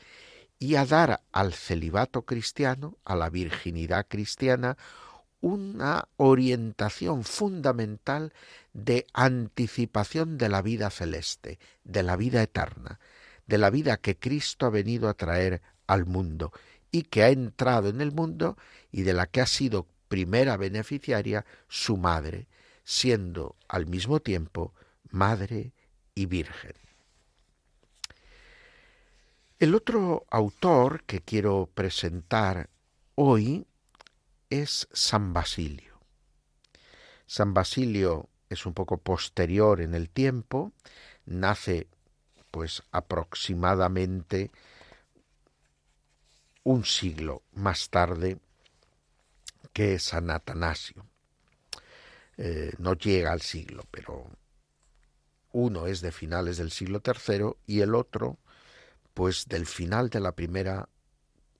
[0.60, 4.78] y a dar al celibato cristiano, a la virginidad cristiana,
[5.40, 8.34] una orientación fundamental
[8.74, 13.00] de anticipación de la vida celeste, de la vida eterna,
[13.46, 16.52] de la vida que Cristo ha venido a traer al mundo
[16.92, 18.58] y que ha entrado en el mundo
[18.92, 22.48] y de la que ha sido primera beneficiaria su madre,
[22.84, 24.74] siendo al mismo tiempo
[25.10, 25.74] madre
[26.16, 26.87] y virgen.
[29.60, 32.70] El otro autor que quiero presentar
[33.16, 33.66] hoy
[34.52, 36.00] es San Basilio.
[37.26, 40.74] San Basilio es un poco posterior en el tiempo,
[41.26, 41.88] nace
[42.52, 44.52] pues aproximadamente
[46.64, 48.38] un siglo más tarde
[49.74, 51.04] que San Atanasio.
[52.38, 54.30] Eh, no llega al siglo, pero
[55.52, 58.38] uno es de finales del siglo III y el otro,
[59.18, 60.90] pues del final de la primera,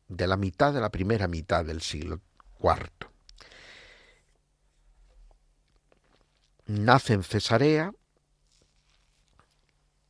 [0.10, 2.22] de la mitad de la primera mitad del siglo
[2.62, 3.10] IV.
[6.68, 7.96] Nace en Cesarea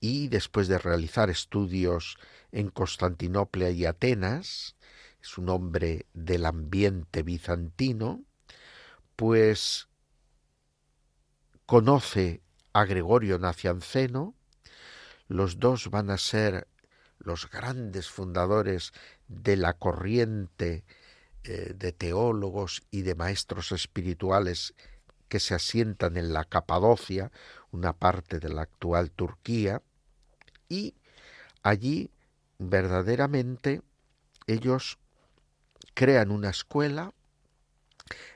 [0.01, 2.17] y después de realizar estudios
[2.51, 4.75] en Constantinopla y Atenas,
[5.21, 8.25] es un hombre del ambiente bizantino,
[9.15, 9.87] pues
[11.65, 12.41] conoce
[12.73, 14.35] a Gregorio Nacianceno,
[15.29, 16.67] los dos van a ser
[17.19, 18.93] los grandes fundadores
[19.27, 20.83] de la corriente
[21.43, 24.73] eh, de teólogos y de maestros espirituales
[25.29, 27.31] que se asientan en la Capadocia,
[27.71, 29.81] una parte de la actual Turquía,
[30.69, 30.95] y
[31.63, 32.11] allí
[32.59, 33.81] verdaderamente
[34.47, 34.97] ellos
[35.93, 37.13] crean una escuela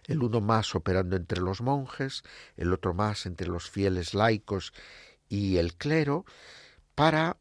[0.08, 2.24] el uno más operando entre los monjes,
[2.58, 4.74] el otro más entre los fieles laicos
[5.30, 6.26] y el clero,
[6.96, 7.38] para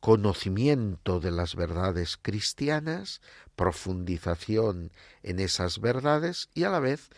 [0.00, 3.20] conocimiento de las verdades cristianas,
[3.56, 4.92] profundización
[5.22, 7.10] en esas verdades y a la vez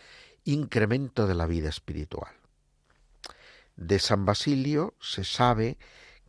[0.45, 2.33] incremento de la vida espiritual.
[3.77, 5.79] De San Basilio se sabe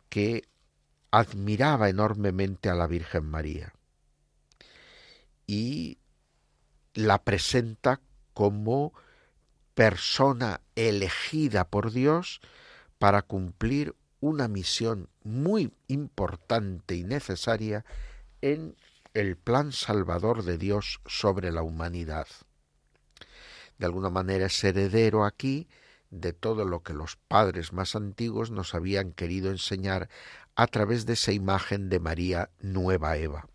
[0.08, 0.42] que
[1.10, 3.74] admiraba enormemente a la Virgen María
[5.46, 5.98] y
[6.94, 8.00] la presenta
[8.34, 8.92] como
[9.74, 12.40] persona elegida por Dios
[12.98, 17.84] para cumplir una misión muy importante y necesaria
[18.40, 18.76] en
[19.14, 22.28] el plan salvador de Dios sobre la humanidad.
[23.78, 25.68] De alguna manera es heredero aquí
[26.10, 30.08] de todo lo que los padres más antiguos nos habían querido enseñar
[30.54, 33.48] a través de esa imagen de María Nueva Eva.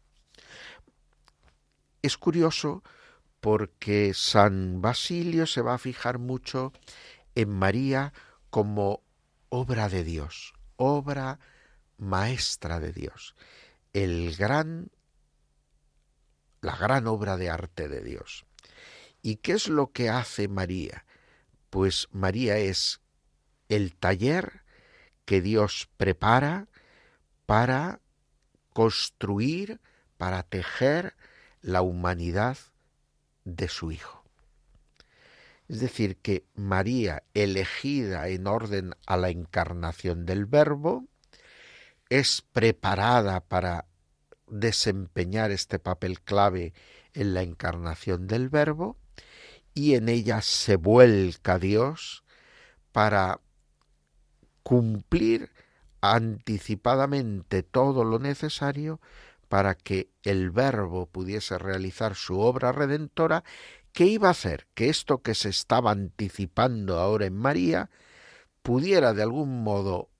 [2.01, 2.84] Es curioso
[3.39, 6.74] porque San Basilio se va a fijar mucho
[7.36, 8.11] en María
[8.49, 9.01] como
[9.49, 11.40] obra de Dios, obra
[11.98, 13.36] maestra de Dios,
[13.94, 14.92] el gran
[16.62, 18.46] la gran obra de arte de Dios.
[19.22, 21.06] ¿Y qué es lo que hace María?
[21.70, 23.02] Pues María es
[23.70, 24.64] el taller
[25.26, 26.68] que Dios prepara
[27.46, 28.00] para
[28.74, 29.80] construir,
[30.18, 31.16] para tejer
[31.62, 32.58] la humanidad
[33.44, 34.16] de su Hijo.
[35.68, 41.05] Es decir, que María, elegida en orden a la encarnación del Verbo,
[42.09, 43.86] es preparada para
[44.47, 46.74] desempeñar este papel clave
[47.13, 48.97] en la encarnación del Verbo
[49.74, 52.24] y en ella se vuelca Dios
[52.91, 53.41] para
[54.63, 55.51] cumplir
[56.01, 59.01] anticipadamente todo lo necesario
[59.49, 63.43] para que el Verbo pudiese realizar su obra redentora,
[63.98, 64.68] ¿qué iba a hacer?
[64.76, 67.89] Que esto que se estaba anticipando ahora en María
[68.62, 70.12] pudiera de algún modo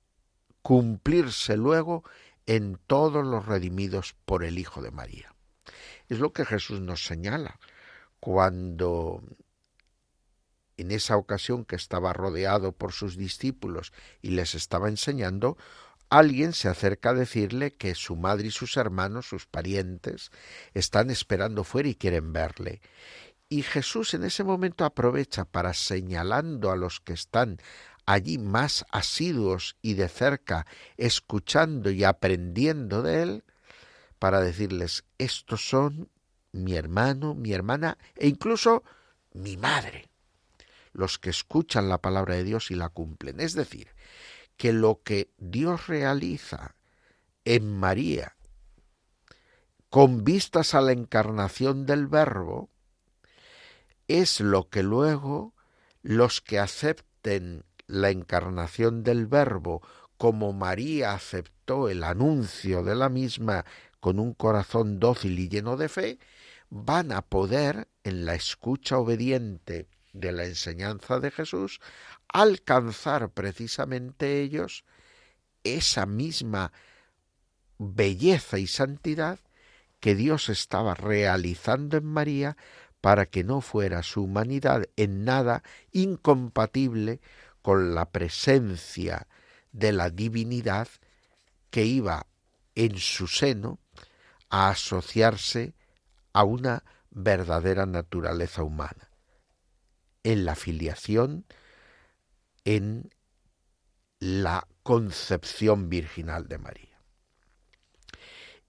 [0.64, 2.04] cumplirse luego
[2.48, 5.36] en todos los redimidos por el Hijo de María.
[6.10, 7.60] Es lo que Jesús nos señala
[8.20, 9.22] cuando
[10.78, 15.56] en esa ocasión que estaba rodeado por sus discípulos y les estaba enseñando,
[16.10, 20.32] alguien se acerca a decirle que su madre y sus hermanos, sus parientes,
[20.74, 22.82] están esperando fuera y quieren verle.
[23.50, 27.60] Y Jesús en ese momento aprovecha para señalando a los que están
[28.06, 30.66] allí más asiduos y de cerca,
[30.98, 33.44] escuchando y aprendiendo de él,
[34.20, 36.10] para decirles, estos son
[36.52, 38.84] mi hermano, mi hermana e incluso
[39.34, 40.10] mi madre
[40.98, 43.40] los que escuchan la palabra de Dios y la cumplen.
[43.40, 43.90] Es decir,
[44.58, 46.76] que lo que Dios realiza
[47.46, 48.36] en María
[49.90, 52.70] con vistas a la encarnación del Verbo,
[54.08, 55.54] es lo que luego
[56.02, 59.82] los que acepten la encarnación del Verbo
[60.18, 63.66] como María aceptó el anuncio de la misma
[64.00, 66.20] con un corazón dócil y lleno de fe,
[66.70, 71.80] van a poder, en la escucha obediente de la enseñanza de Jesús,
[72.28, 74.86] alcanzar precisamente ellos
[75.64, 76.72] esa misma
[77.78, 79.40] belleza y santidad
[80.00, 82.58] que Dios estaba realizando en María
[83.08, 87.22] para que no fuera su humanidad en nada incompatible
[87.62, 89.30] con la presencia
[89.72, 90.90] de la divinidad
[91.70, 92.28] que iba
[92.76, 93.80] en su seno
[94.50, 95.74] a asociarse
[96.34, 99.10] a una verdadera naturaleza humana
[100.24, 101.46] en la filiación,
[102.66, 103.10] en
[104.20, 107.02] la concepción virginal de María.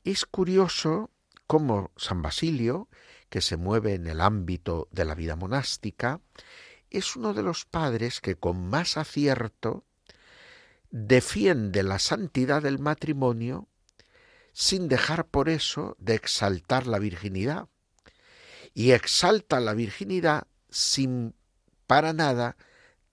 [0.04, 1.10] Es curioso
[1.48, 2.88] cómo San Basilio,
[3.28, 6.20] que se mueve en el ámbito de la vida monástica,
[6.90, 9.84] es uno de los padres que con más acierto
[10.90, 13.68] defiende la santidad del matrimonio
[14.52, 17.68] sin dejar por eso de exaltar la virginidad.
[18.74, 21.34] Y exalta la virginidad sin
[21.86, 22.56] para nada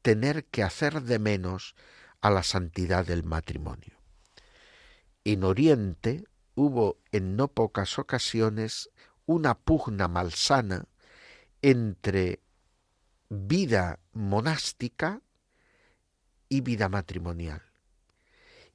[0.01, 1.75] tener que hacer de menos
[2.21, 3.99] a la santidad del matrimonio.
[5.23, 8.89] En Oriente hubo en no pocas ocasiones
[9.25, 10.85] una pugna malsana
[11.61, 12.41] entre
[13.29, 15.21] vida monástica
[16.49, 17.61] y vida matrimonial.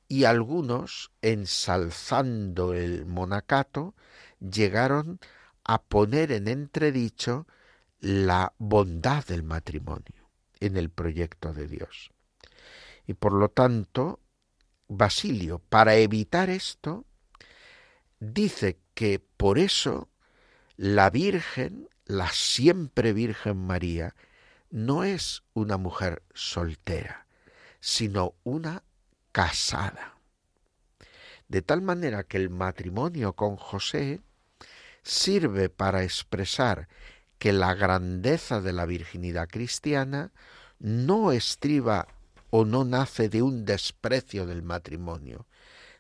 [0.09, 3.95] Y algunos, ensalzando el monacato,
[4.41, 5.21] llegaron
[5.63, 7.47] a poner en entredicho
[8.01, 12.11] la bondad del matrimonio en el proyecto de Dios.
[13.07, 14.21] Y por lo tanto,
[14.89, 17.07] Basilio, para evitar esto,
[18.19, 20.10] dice que por eso
[20.81, 24.15] la Virgen, la siempre Virgen María,
[24.71, 27.27] no es una mujer soltera,
[27.81, 28.83] sino una
[29.31, 30.15] casada.
[31.49, 34.23] De tal manera que el matrimonio con José
[35.03, 36.89] sirve para expresar
[37.39, 40.33] que la grandeza de la virginidad cristiana
[40.79, 42.09] no estriba
[42.49, 45.47] o no nace de un desprecio del matrimonio,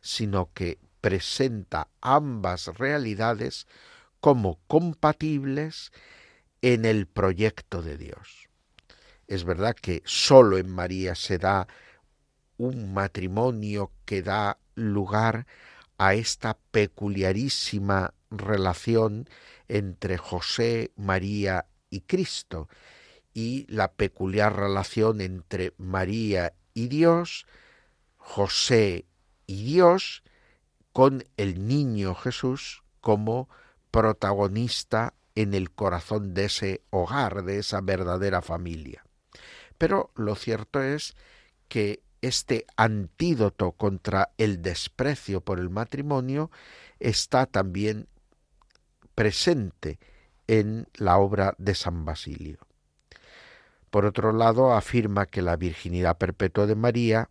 [0.00, 3.66] sino que presenta ambas realidades
[4.20, 5.92] como compatibles
[6.62, 8.48] en el proyecto de Dios.
[9.26, 11.68] es verdad que solo en María se da
[12.56, 15.46] un matrimonio que da lugar
[15.98, 19.28] a esta peculiarísima relación
[19.68, 22.68] entre José, María y Cristo,
[23.32, 27.46] y la peculiar relación entre María y Dios,
[28.16, 29.06] José
[29.46, 30.22] y Dios,
[30.92, 33.48] con el niño Jesús como
[33.90, 39.04] protagonista en el corazón de ese hogar, de esa verdadera familia.
[39.78, 41.14] Pero lo cierto es
[41.68, 46.50] que este antídoto contra el desprecio por el matrimonio
[46.98, 48.08] está también
[49.14, 49.98] presente
[50.46, 52.58] en la obra de San Basilio.
[53.90, 57.28] Por otro lado, afirma que la virginidad perpetua de María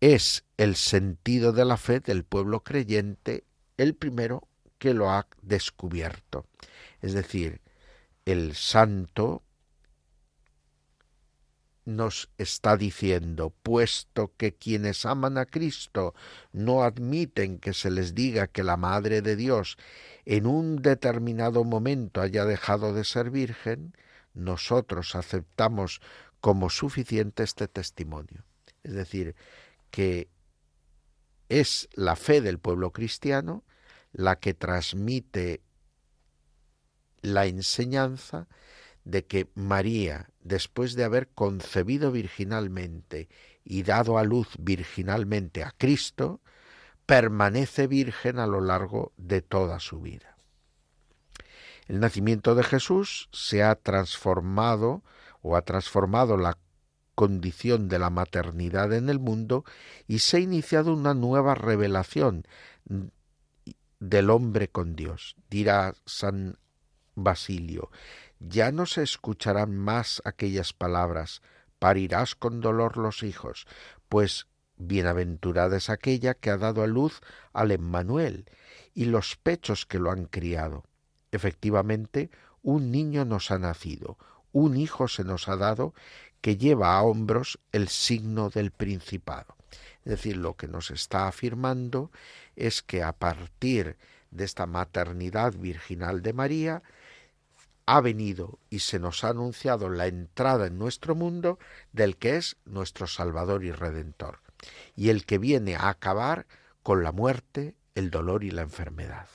[0.00, 3.44] es el sentido de la fe del pueblo creyente
[3.76, 4.47] el primero
[4.78, 6.46] que lo ha descubierto.
[7.00, 7.60] Es decir,
[8.24, 9.42] el santo
[11.88, 16.14] nos está diciendo, puesto que quienes aman a Cristo
[16.52, 19.78] no admiten que se les diga que la Madre de Dios
[20.26, 23.94] en un determinado momento haya dejado de ser virgen,
[24.34, 26.02] nosotros aceptamos
[26.42, 28.44] como suficiente este testimonio.
[28.82, 29.34] Es decir,
[29.90, 30.28] que
[31.48, 33.64] es la fe del pueblo cristiano
[34.12, 35.62] la que transmite
[37.22, 38.48] la enseñanza
[39.04, 43.28] de que María, después de haber concebido virginalmente
[43.64, 46.40] y dado a luz virginalmente a Cristo,
[47.06, 50.36] permanece virgen a lo largo de toda su vida.
[51.86, 55.02] El nacimiento de Jesús se ha transformado
[55.40, 56.58] o ha transformado la
[57.14, 59.64] condición de la maternidad en el mundo
[60.06, 62.46] y se ha iniciado una nueva revelación
[64.00, 65.36] del hombre con Dios.
[65.50, 66.58] Dirá San
[67.14, 67.90] Basilio,
[68.38, 71.42] ya no se escucharán más aquellas palabras,
[71.78, 73.66] parirás con dolor los hijos,
[74.08, 74.46] pues
[74.76, 77.20] bienaventurada es aquella que ha dado a luz
[77.52, 78.46] al Emmanuel
[78.94, 80.84] y los pechos que lo han criado.
[81.32, 82.30] Efectivamente,
[82.62, 84.16] un niño nos ha nacido,
[84.52, 85.94] un hijo se nos ha dado
[86.40, 89.57] que lleva a hombros el signo del principado.
[90.04, 92.10] Es decir, lo que nos está afirmando
[92.56, 93.96] es que a partir
[94.30, 96.82] de esta maternidad virginal de María,
[97.86, 101.58] ha venido y se nos ha anunciado la entrada en nuestro mundo
[101.92, 104.40] del que es nuestro Salvador y Redentor,
[104.94, 106.46] y el que viene a acabar
[106.82, 109.26] con la muerte, el dolor y la enfermedad.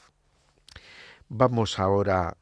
[1.29, 2.37] Vamos ahora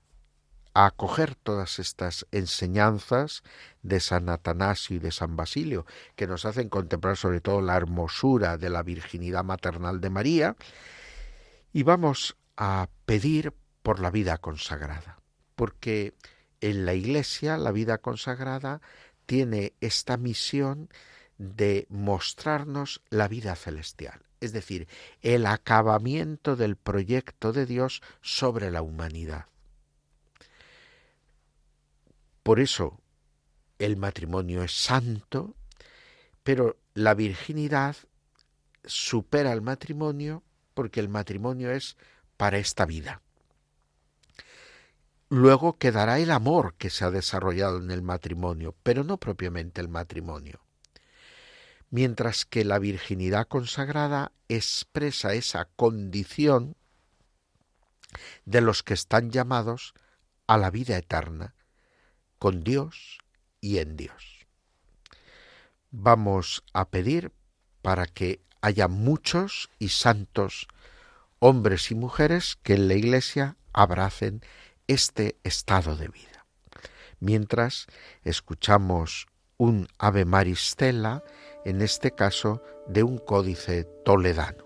[0.74, 3.44] a acoger todas estas enseñanzas
[3.82, 8.58] de San Atanasio y de San Basilio, que nos hacen contemplar sobre todo la hermosura
[8.58, 10.56] de la virginidad maternal de María,
[11.74, 15.22] y vamos a pedir por la vida consagrada
[15.62, 16.16] porque
[16.60, 18.82] en la Iglesia la vida consagrada
[19.28, 20.90] tiene esta misión
[21.38, 24.88] de mostrarnos la vida celestial, es decir,
[25.22, 29.46] el acabamiento del proyecto de Dios sobre la humanidad.
[32.44, 33.00] Por eso
[33.80, 35.56] el matrimonio es santo,
[36.44, 37.96] pero la virginidad
[38.84, 41.98] supera al matrimonio porque el matrimonio es
[42.38, 43.22] para esta vida.
[45.30, 49.88] Luego quedará el amor que se ha desarrollado en el matrimonio, pero no propiamente el
[49.88, 50.60] matrimonio.
[51.90, 56.76] Mientras que la virginidad consagrada expresa esa condición
[58.46, 59.94] de los que están llamados
[60.48, 61.56] a la vida eterna,
[62.42, 63.20] con Dios
[63.60, 64.48] y en Dios.
[65.92, 67.32] Vamos a pedir
[67.84, 70.68] para que haya muchos y santos
[71.38, 74.42] hombres y mujeres que en la Iglesia abracen
[74.88, 76.48] este estado de vida.
[77.20, 77.86] Mientras
[78.24, 79.28] escuchamos
[79.58, 81.24] un Ave Maristela,
[81.64, 84.66] en este caso de un códice toledano.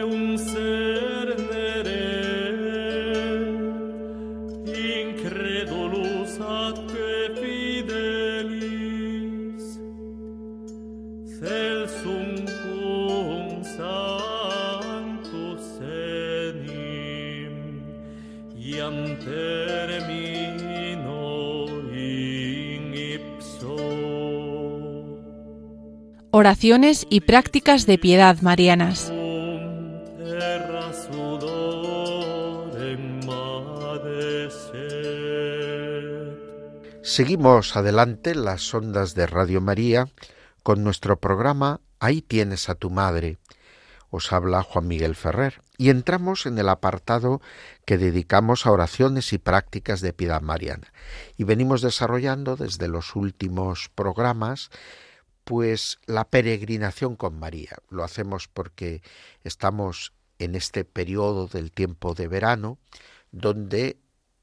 [26.33, 29.11] Oraciones y prácticas de piedad marianas.
[37.03, 40.07] Seguimos adelante las ondas de Radio María
[40.63, 43.37] con nuestro programa Ahí tienes a tu madre.
[44.09, 47.41] Os habla Juan Miguel Ferrer y entramos en el apartado
[47.85, 50.93] que dedicamos a oraciones y prácticas de piedad mariana.
[51.37, 54.69] Y venimos desarrollando desde los últimos programas
[55.43, 57.77] pues la peregrinación con María.
[57.89, 59.01] Lo hacemos porque
[59.43, 62.77] estamos en este periodo del tiempo de verano
[63.31, 63.97] donde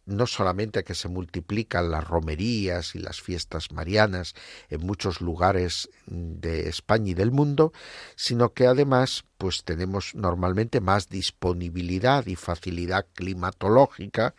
[0.09, 4.35] no solamente que se multiplican las romerías y las fiestas marianas
[4.71, 7.73] en muchos lugares de España y del mundo,
[8.17, 14.35] sino que además pues tenemos normalmente más disponibilidad y facilidad climatológica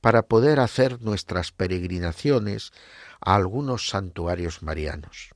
[0.00, 2.70] para poder hacer nuestras peregrinaciones
[3.20, 5.30] a algunos santuarios marianos.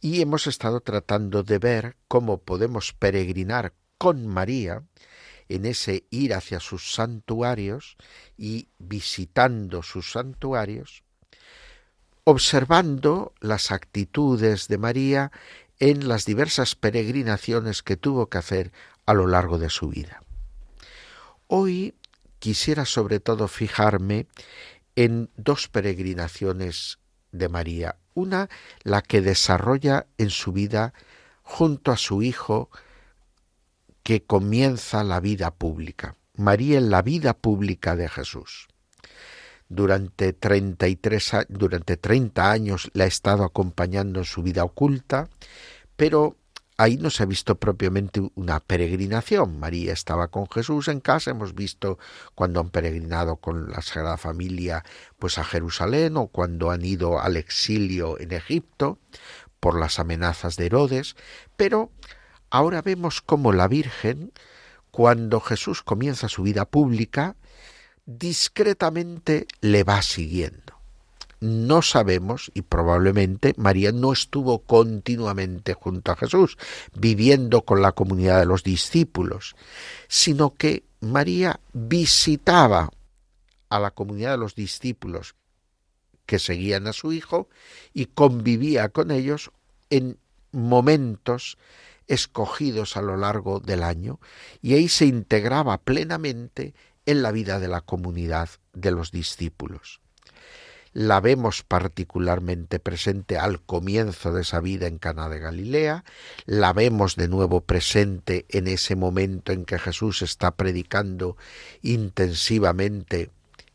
[0.00, 4.84] Y hemos estado tratando de ver cómo podemos peregrinar con María
[5.50, 7.96] en ese ir hacia sus santuarios
[8.38, 11.02] y visitando sus santuarios,
[12.24, 15.32] observando las actitudes de María
[15.80, 18.72] en las diversas peregrinaciones que tuvo que hacer
[19.06, 20.22] a lo largo de su vida.
[21.48, 21.94] Hoy
[22.38, 24.28] quisiera sobre todo fijarme
[24.94, 27.00] en dos peregrinaciones
[27.32, 27.96] de María.
[28.14, 28.48] Una,
[28.84, 30.94] la que desarrolla en su vida
[31.42, 32.70] junto a su hijo,
[34.10, 36.16] que comienza la vida pública.
[36.34, 38.66] María en la vida pública de Jesús.
[39.68, 45.28] Durante 33 a- durante 30 años la ha estado acompañando en su vida oculta,
[45.94, 46.36] pero
[46.76, 49.60] ahí no se ha visto propiamente una peregrinación.
[49.60, 52.00] María estaba con Jesús en casa, hemos visto
[52.34, 54.82] cuando han peregrinado con la Sagrada Familia
[55.20, 58.98] pues a Jerusalén o cuando han ido al exilio en Egipto
[59.60, 61.14] por las amenazas de Herodes,
[61.56, 61.92] pero
[62.50, 64.32] ahora vemos cómo la Virgen,
[64.90, 67.36] cuando Jesús comienza su vida pública,
[68.06, 70.78] discretamente le va siguiendo.
[71.40, 76.58] No sabemos, y probablemente María no estuvo continuamente junto a Jesús,
[76.94, 79.56] viviendo con la comunidad de los discípulos,
[80.06, 82.90] sino que María visitaba
[83.70, 85.34] a la comunidad de los discípulos
[86.26, 87.48] que seguían a su hijo
[87.94, 89.50] y convivía con ellos
[89.88, 90.18] en
[90.52, 91.56] momentos
[92.10, 94.18] escogidos a lo largo del año
[94.60, 96.74] y ahí se integraba plenamente
[97.06, 100.00] en la vida de la comunidad de los discípulos.
[100.92, 106.04] La vemos particularmente presente al comienzo de esa vida en Cana de Galilea,
[106.46, 111.36] la vemos de nuevo presente en ese momento en que Jesús está predicando
[111.80, 113.30] intensivamente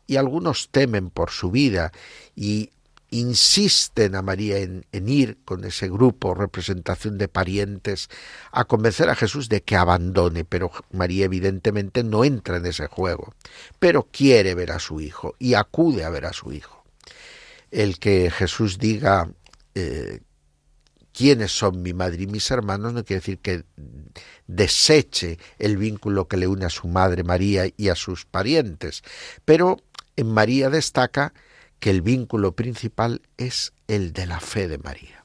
[0.06, 1.90] y algunos temen por su vida
[2.34, 2.70] y
[3.10, 8.08] insisten a María en, ir con ese grupo, representación de parientes,
[8.52, 13.34] a convencer a Jesús de que abandone, pero María evidentemente no entra en ese juego,
[13.78, 16.84] pero quiere ver a su hijo y acude a ver a su hijo.
[17.70, 19.30] El que Jesús diga
[19.74, 20.20] eh,
[21.12, 23.64] quiénes son mi madre y mis hermanos no quiere decir que
[24.46, 29.02] deseche el vínculo que le une a su madre María y a sus parientes,
[29.44, 29.78] pero
[30.16, 31.32] en María destaca
[31.80, 35.24] que el vínculo principal es el de la fe de María.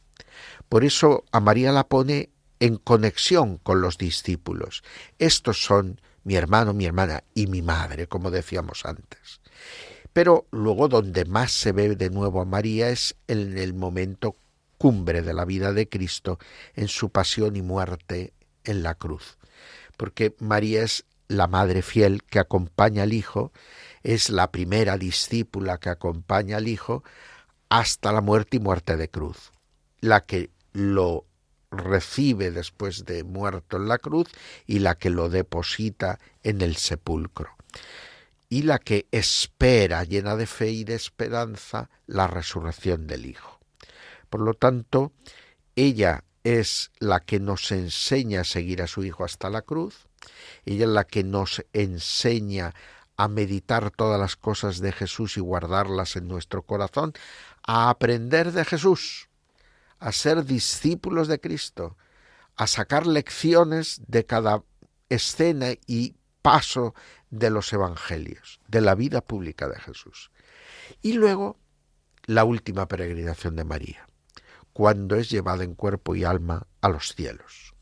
[0.70, 2.30] Por eso a María la pone
[2.60, 4.84] en conexión con los discípulos.
[5.20, 9.42] Estos son mi hermano, mi hermana y mi madre, como decíamos antes.
[10.14, 14.36] Pero luego donde más se ve de nuevo a María es en el momento
[14.78, 16.40] cumbre de la vida de Cristo,
[16.76, 18.34] en su pasión y muerte
[18.64, 19.38] en la cruz.
[19.98, 23.52] Porque María es la madre fiel que acompaña al Hijo,
[24.04, 27.04] es la primera discípula que acompaña al Hijo
[27.70, 29.52] hasta la muerte y muerte de cruz,
[30.02, 31.26] la que lo
[31.72, 34.28] recibe después de muerto en la cruz
[34.68, 37.56] y la que lo deposita en el sepulcro,
[38.50, 43.60] y la que espera, llena de fe y de esperanza, la resurrección del Hijo.
[44.30, 45.14] Por lo tanto,
[45.76, 50.08] ella es la que nos enseña a seguir a su Hijo hasta la cruz,
[50.66, 52.74] ella es la que nos enseña
[53.18, 57.14] a meditar todas las cosas de Jesús y guardarlas en nuestro corazón,
[57.64, 59.30] a aprender de Jesús,
[60.00, 61.98] a ser discípulos de Cristo,
[62.56, 64.64] a sacar lecciones de cada
[65.10, 66.96] escena y paso
[67.30, 70.32] de los evangelios, de la vida pública de Jesús.
[71.02, 71.58] Y luego
[72.26, 74.08] la última peregrinación de María,
[74.74, 77.74] cuando es llevada en cuerpo y alma a los cielos.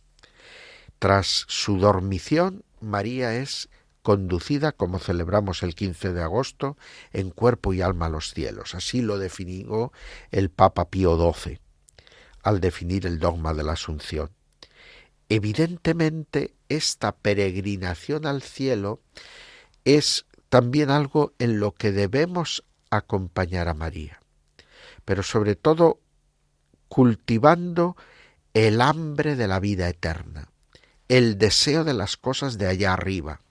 [0.99, 3.69] Tras su dormición, María es
[4.01, 6.77] conducida, como celebramos el 15 de agosto,
[7.11, 8.75] en cuerpo y alma a los cielos.
[8.75, 9.91] Así lo definió
[10.31, 11.59] el Papa Pío XII
[12.43, 14.31] al definir el dogma de la Asunción.
[15.27, 19.01] Evidentemente, esta peregrinación al cielo
[19.85, 24.19] es también algo en lo que debemos acompañar a María,
[25.05, 25.99] pero sobre todo
[26.87, 27.95] cultivando
[28.53, 30.49] el hambre de la vida eterna,
[31.07, 33.41] el deseo de las cosas de allá arriba.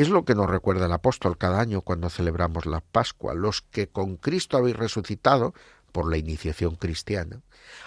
[0.00, 3.34] Es lo que nos recuerda el apóstol cada año cuando celebramos la Pascua.
[3.34, 5.52] Los que con Cristo habéis resucitado,
[5.92, 7.42] por la iniciación cristiana,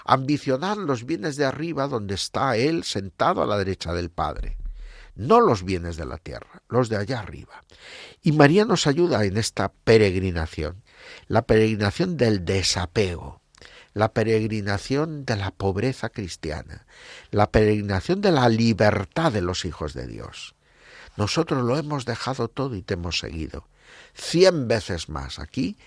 [0.05, 4.57] ambicionad los bienes de arriba donde está Él sentado a la derecha del Padre.
[5.16, 7.64] No los bienes de la tierra, los de allá arriba.
[8.22, 10.84] Y María nos ayuda en esta peregrinación,
[11.28, 13.41] la peregrinación del desapego,
[13.95, 16.86] la peregrinación de la pobreza cristiana,
[17.32, 20.53] la peregrinación de la libertad de los hijos de Dios.
[21.16, 23.68] Nosotros lo hemos dejado todo y te hemos seguido.
[24.14, 25.78] Cien veces más aquí,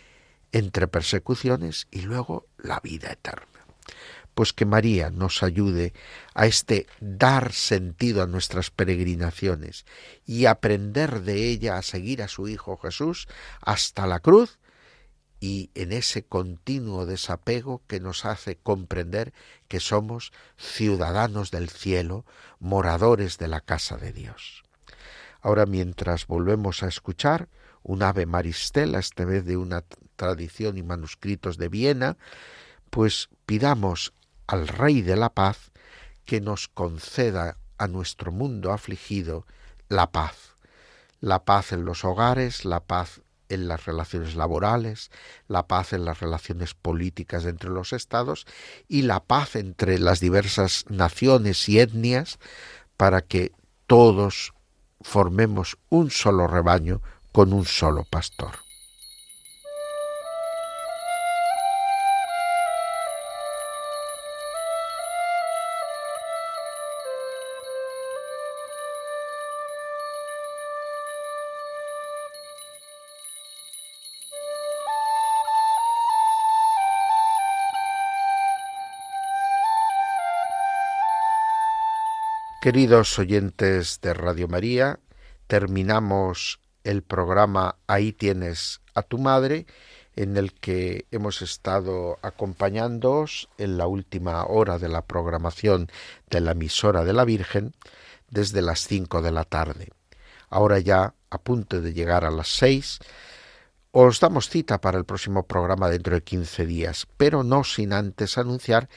[0.52, 3.46] entre persecuciones y luego la vida eterna.
[4.34, 5.94] Pues que María nos ayude
[6.34, 9.86] a este dar sentido a nuestras peregrinaciones
[10.26, 13.28] y aprender de ella a seguir a su Hijo Jesús
[13.60, 14.58] hasta la cruz
[15.40, 19.32] y en ese continuo desapego que nos hace comprender
[19.68, 22.24] que somos ciudadanos del cielo,
[22.58, 24.65] moradores de la casa de Dios.
[25.46, 27.48] Ahora mientras volvemos a escuchar
[27.84, 29.84] un ave maristela, esta vez de una
[30.16, 32.16] tradición y manuscritos de Viena,
[32.90, 34.12] pues pidamos
[34.48, 35.70] al Rey de la Paz
[36.24, 39.46] que nos conceda a nuestro mundo afligido
[39.88, 40.56] la paz,
[41.20, 45.12] la paz en los hogares, la paz en las relaciones laborales,
[45.46, 48.48] la paz en las relaciones políticas entre los estados
[48.88, 52.40] y la paz entre las diversas naciones y etnias
[52.96, 53.52] para que
[53.86, 54.52] todos
[55.00, 57.00] formemos un solo rebaño
[57.32, 58.65] con un solo pastor.
[82.66, 84.98] Queridos oyentes de Radio María,
[85.46, 89.66] terminamos el programa Ahí tienes a tu madre,
[90.16, 95.86] en el que hemos estado acompañándoos en la última hora de la programación
[96.28, 97.72] de la emisora de la Virgen
[98.30, 99.90] desde las cinco de la tarde.
[100.50, 102.98] Ahora ya a punto de llegar a las seis,
[103.92, 108.38] os damos cita para el próximo programa dentro de quince días, pero no sin antes
[108.38, 108.88] anunciar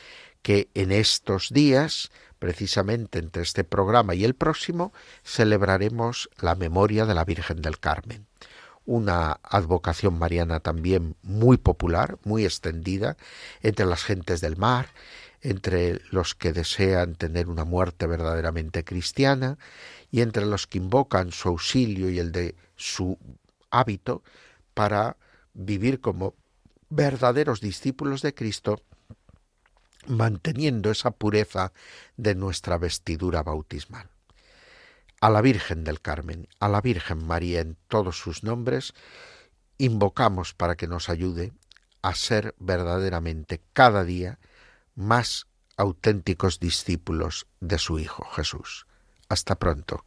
[0.42, 2.10] que en estos días
[2.40, 8.26] precisamente entre este programa y el próximo, celebraremos la memoria de la Virgen del Carmen.
[8.86, 13.18] Una advocación mariana también muy popular, muy extendida
[13.62, 14.88] entre las gentes del mar,
[15.42, 19.58] entre los que desean tener una muerte verdaderamente cristiana
[20.12, 23.18] y entre los que invocan su auxilio y el de su
[23.70, 24.24] hábito
[24.74, 25.18] para
[25.54, 26.36] vivir como
[26.90, 28.82] verdaderos discípulos de Cristo
[30.10, 31.72] manteniendo esa pureza
[32.18, 34.10] de nuestra vestidura bautismal.
[35.22, 38.94] A la Virgen del Carmen, a la Virgen María en todos sus nombres,
[39.78, 41.54] invocamos para que nos ayude
[42.02, 44.40] a ser verdaderamente cada día
[44.96, 45.48] más
[45.78, 48.88] auténticos discípulos de su Hijo Jesús.
[49.30, 50.06] Hasta pronto.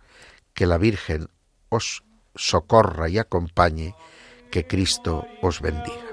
[0.52, 1.28] Que la Virgen
[1.68, 2.02] os
[2.34, 3.94] socorra y acompañe,
[4.50, 6.12] que Cristo os bendiga.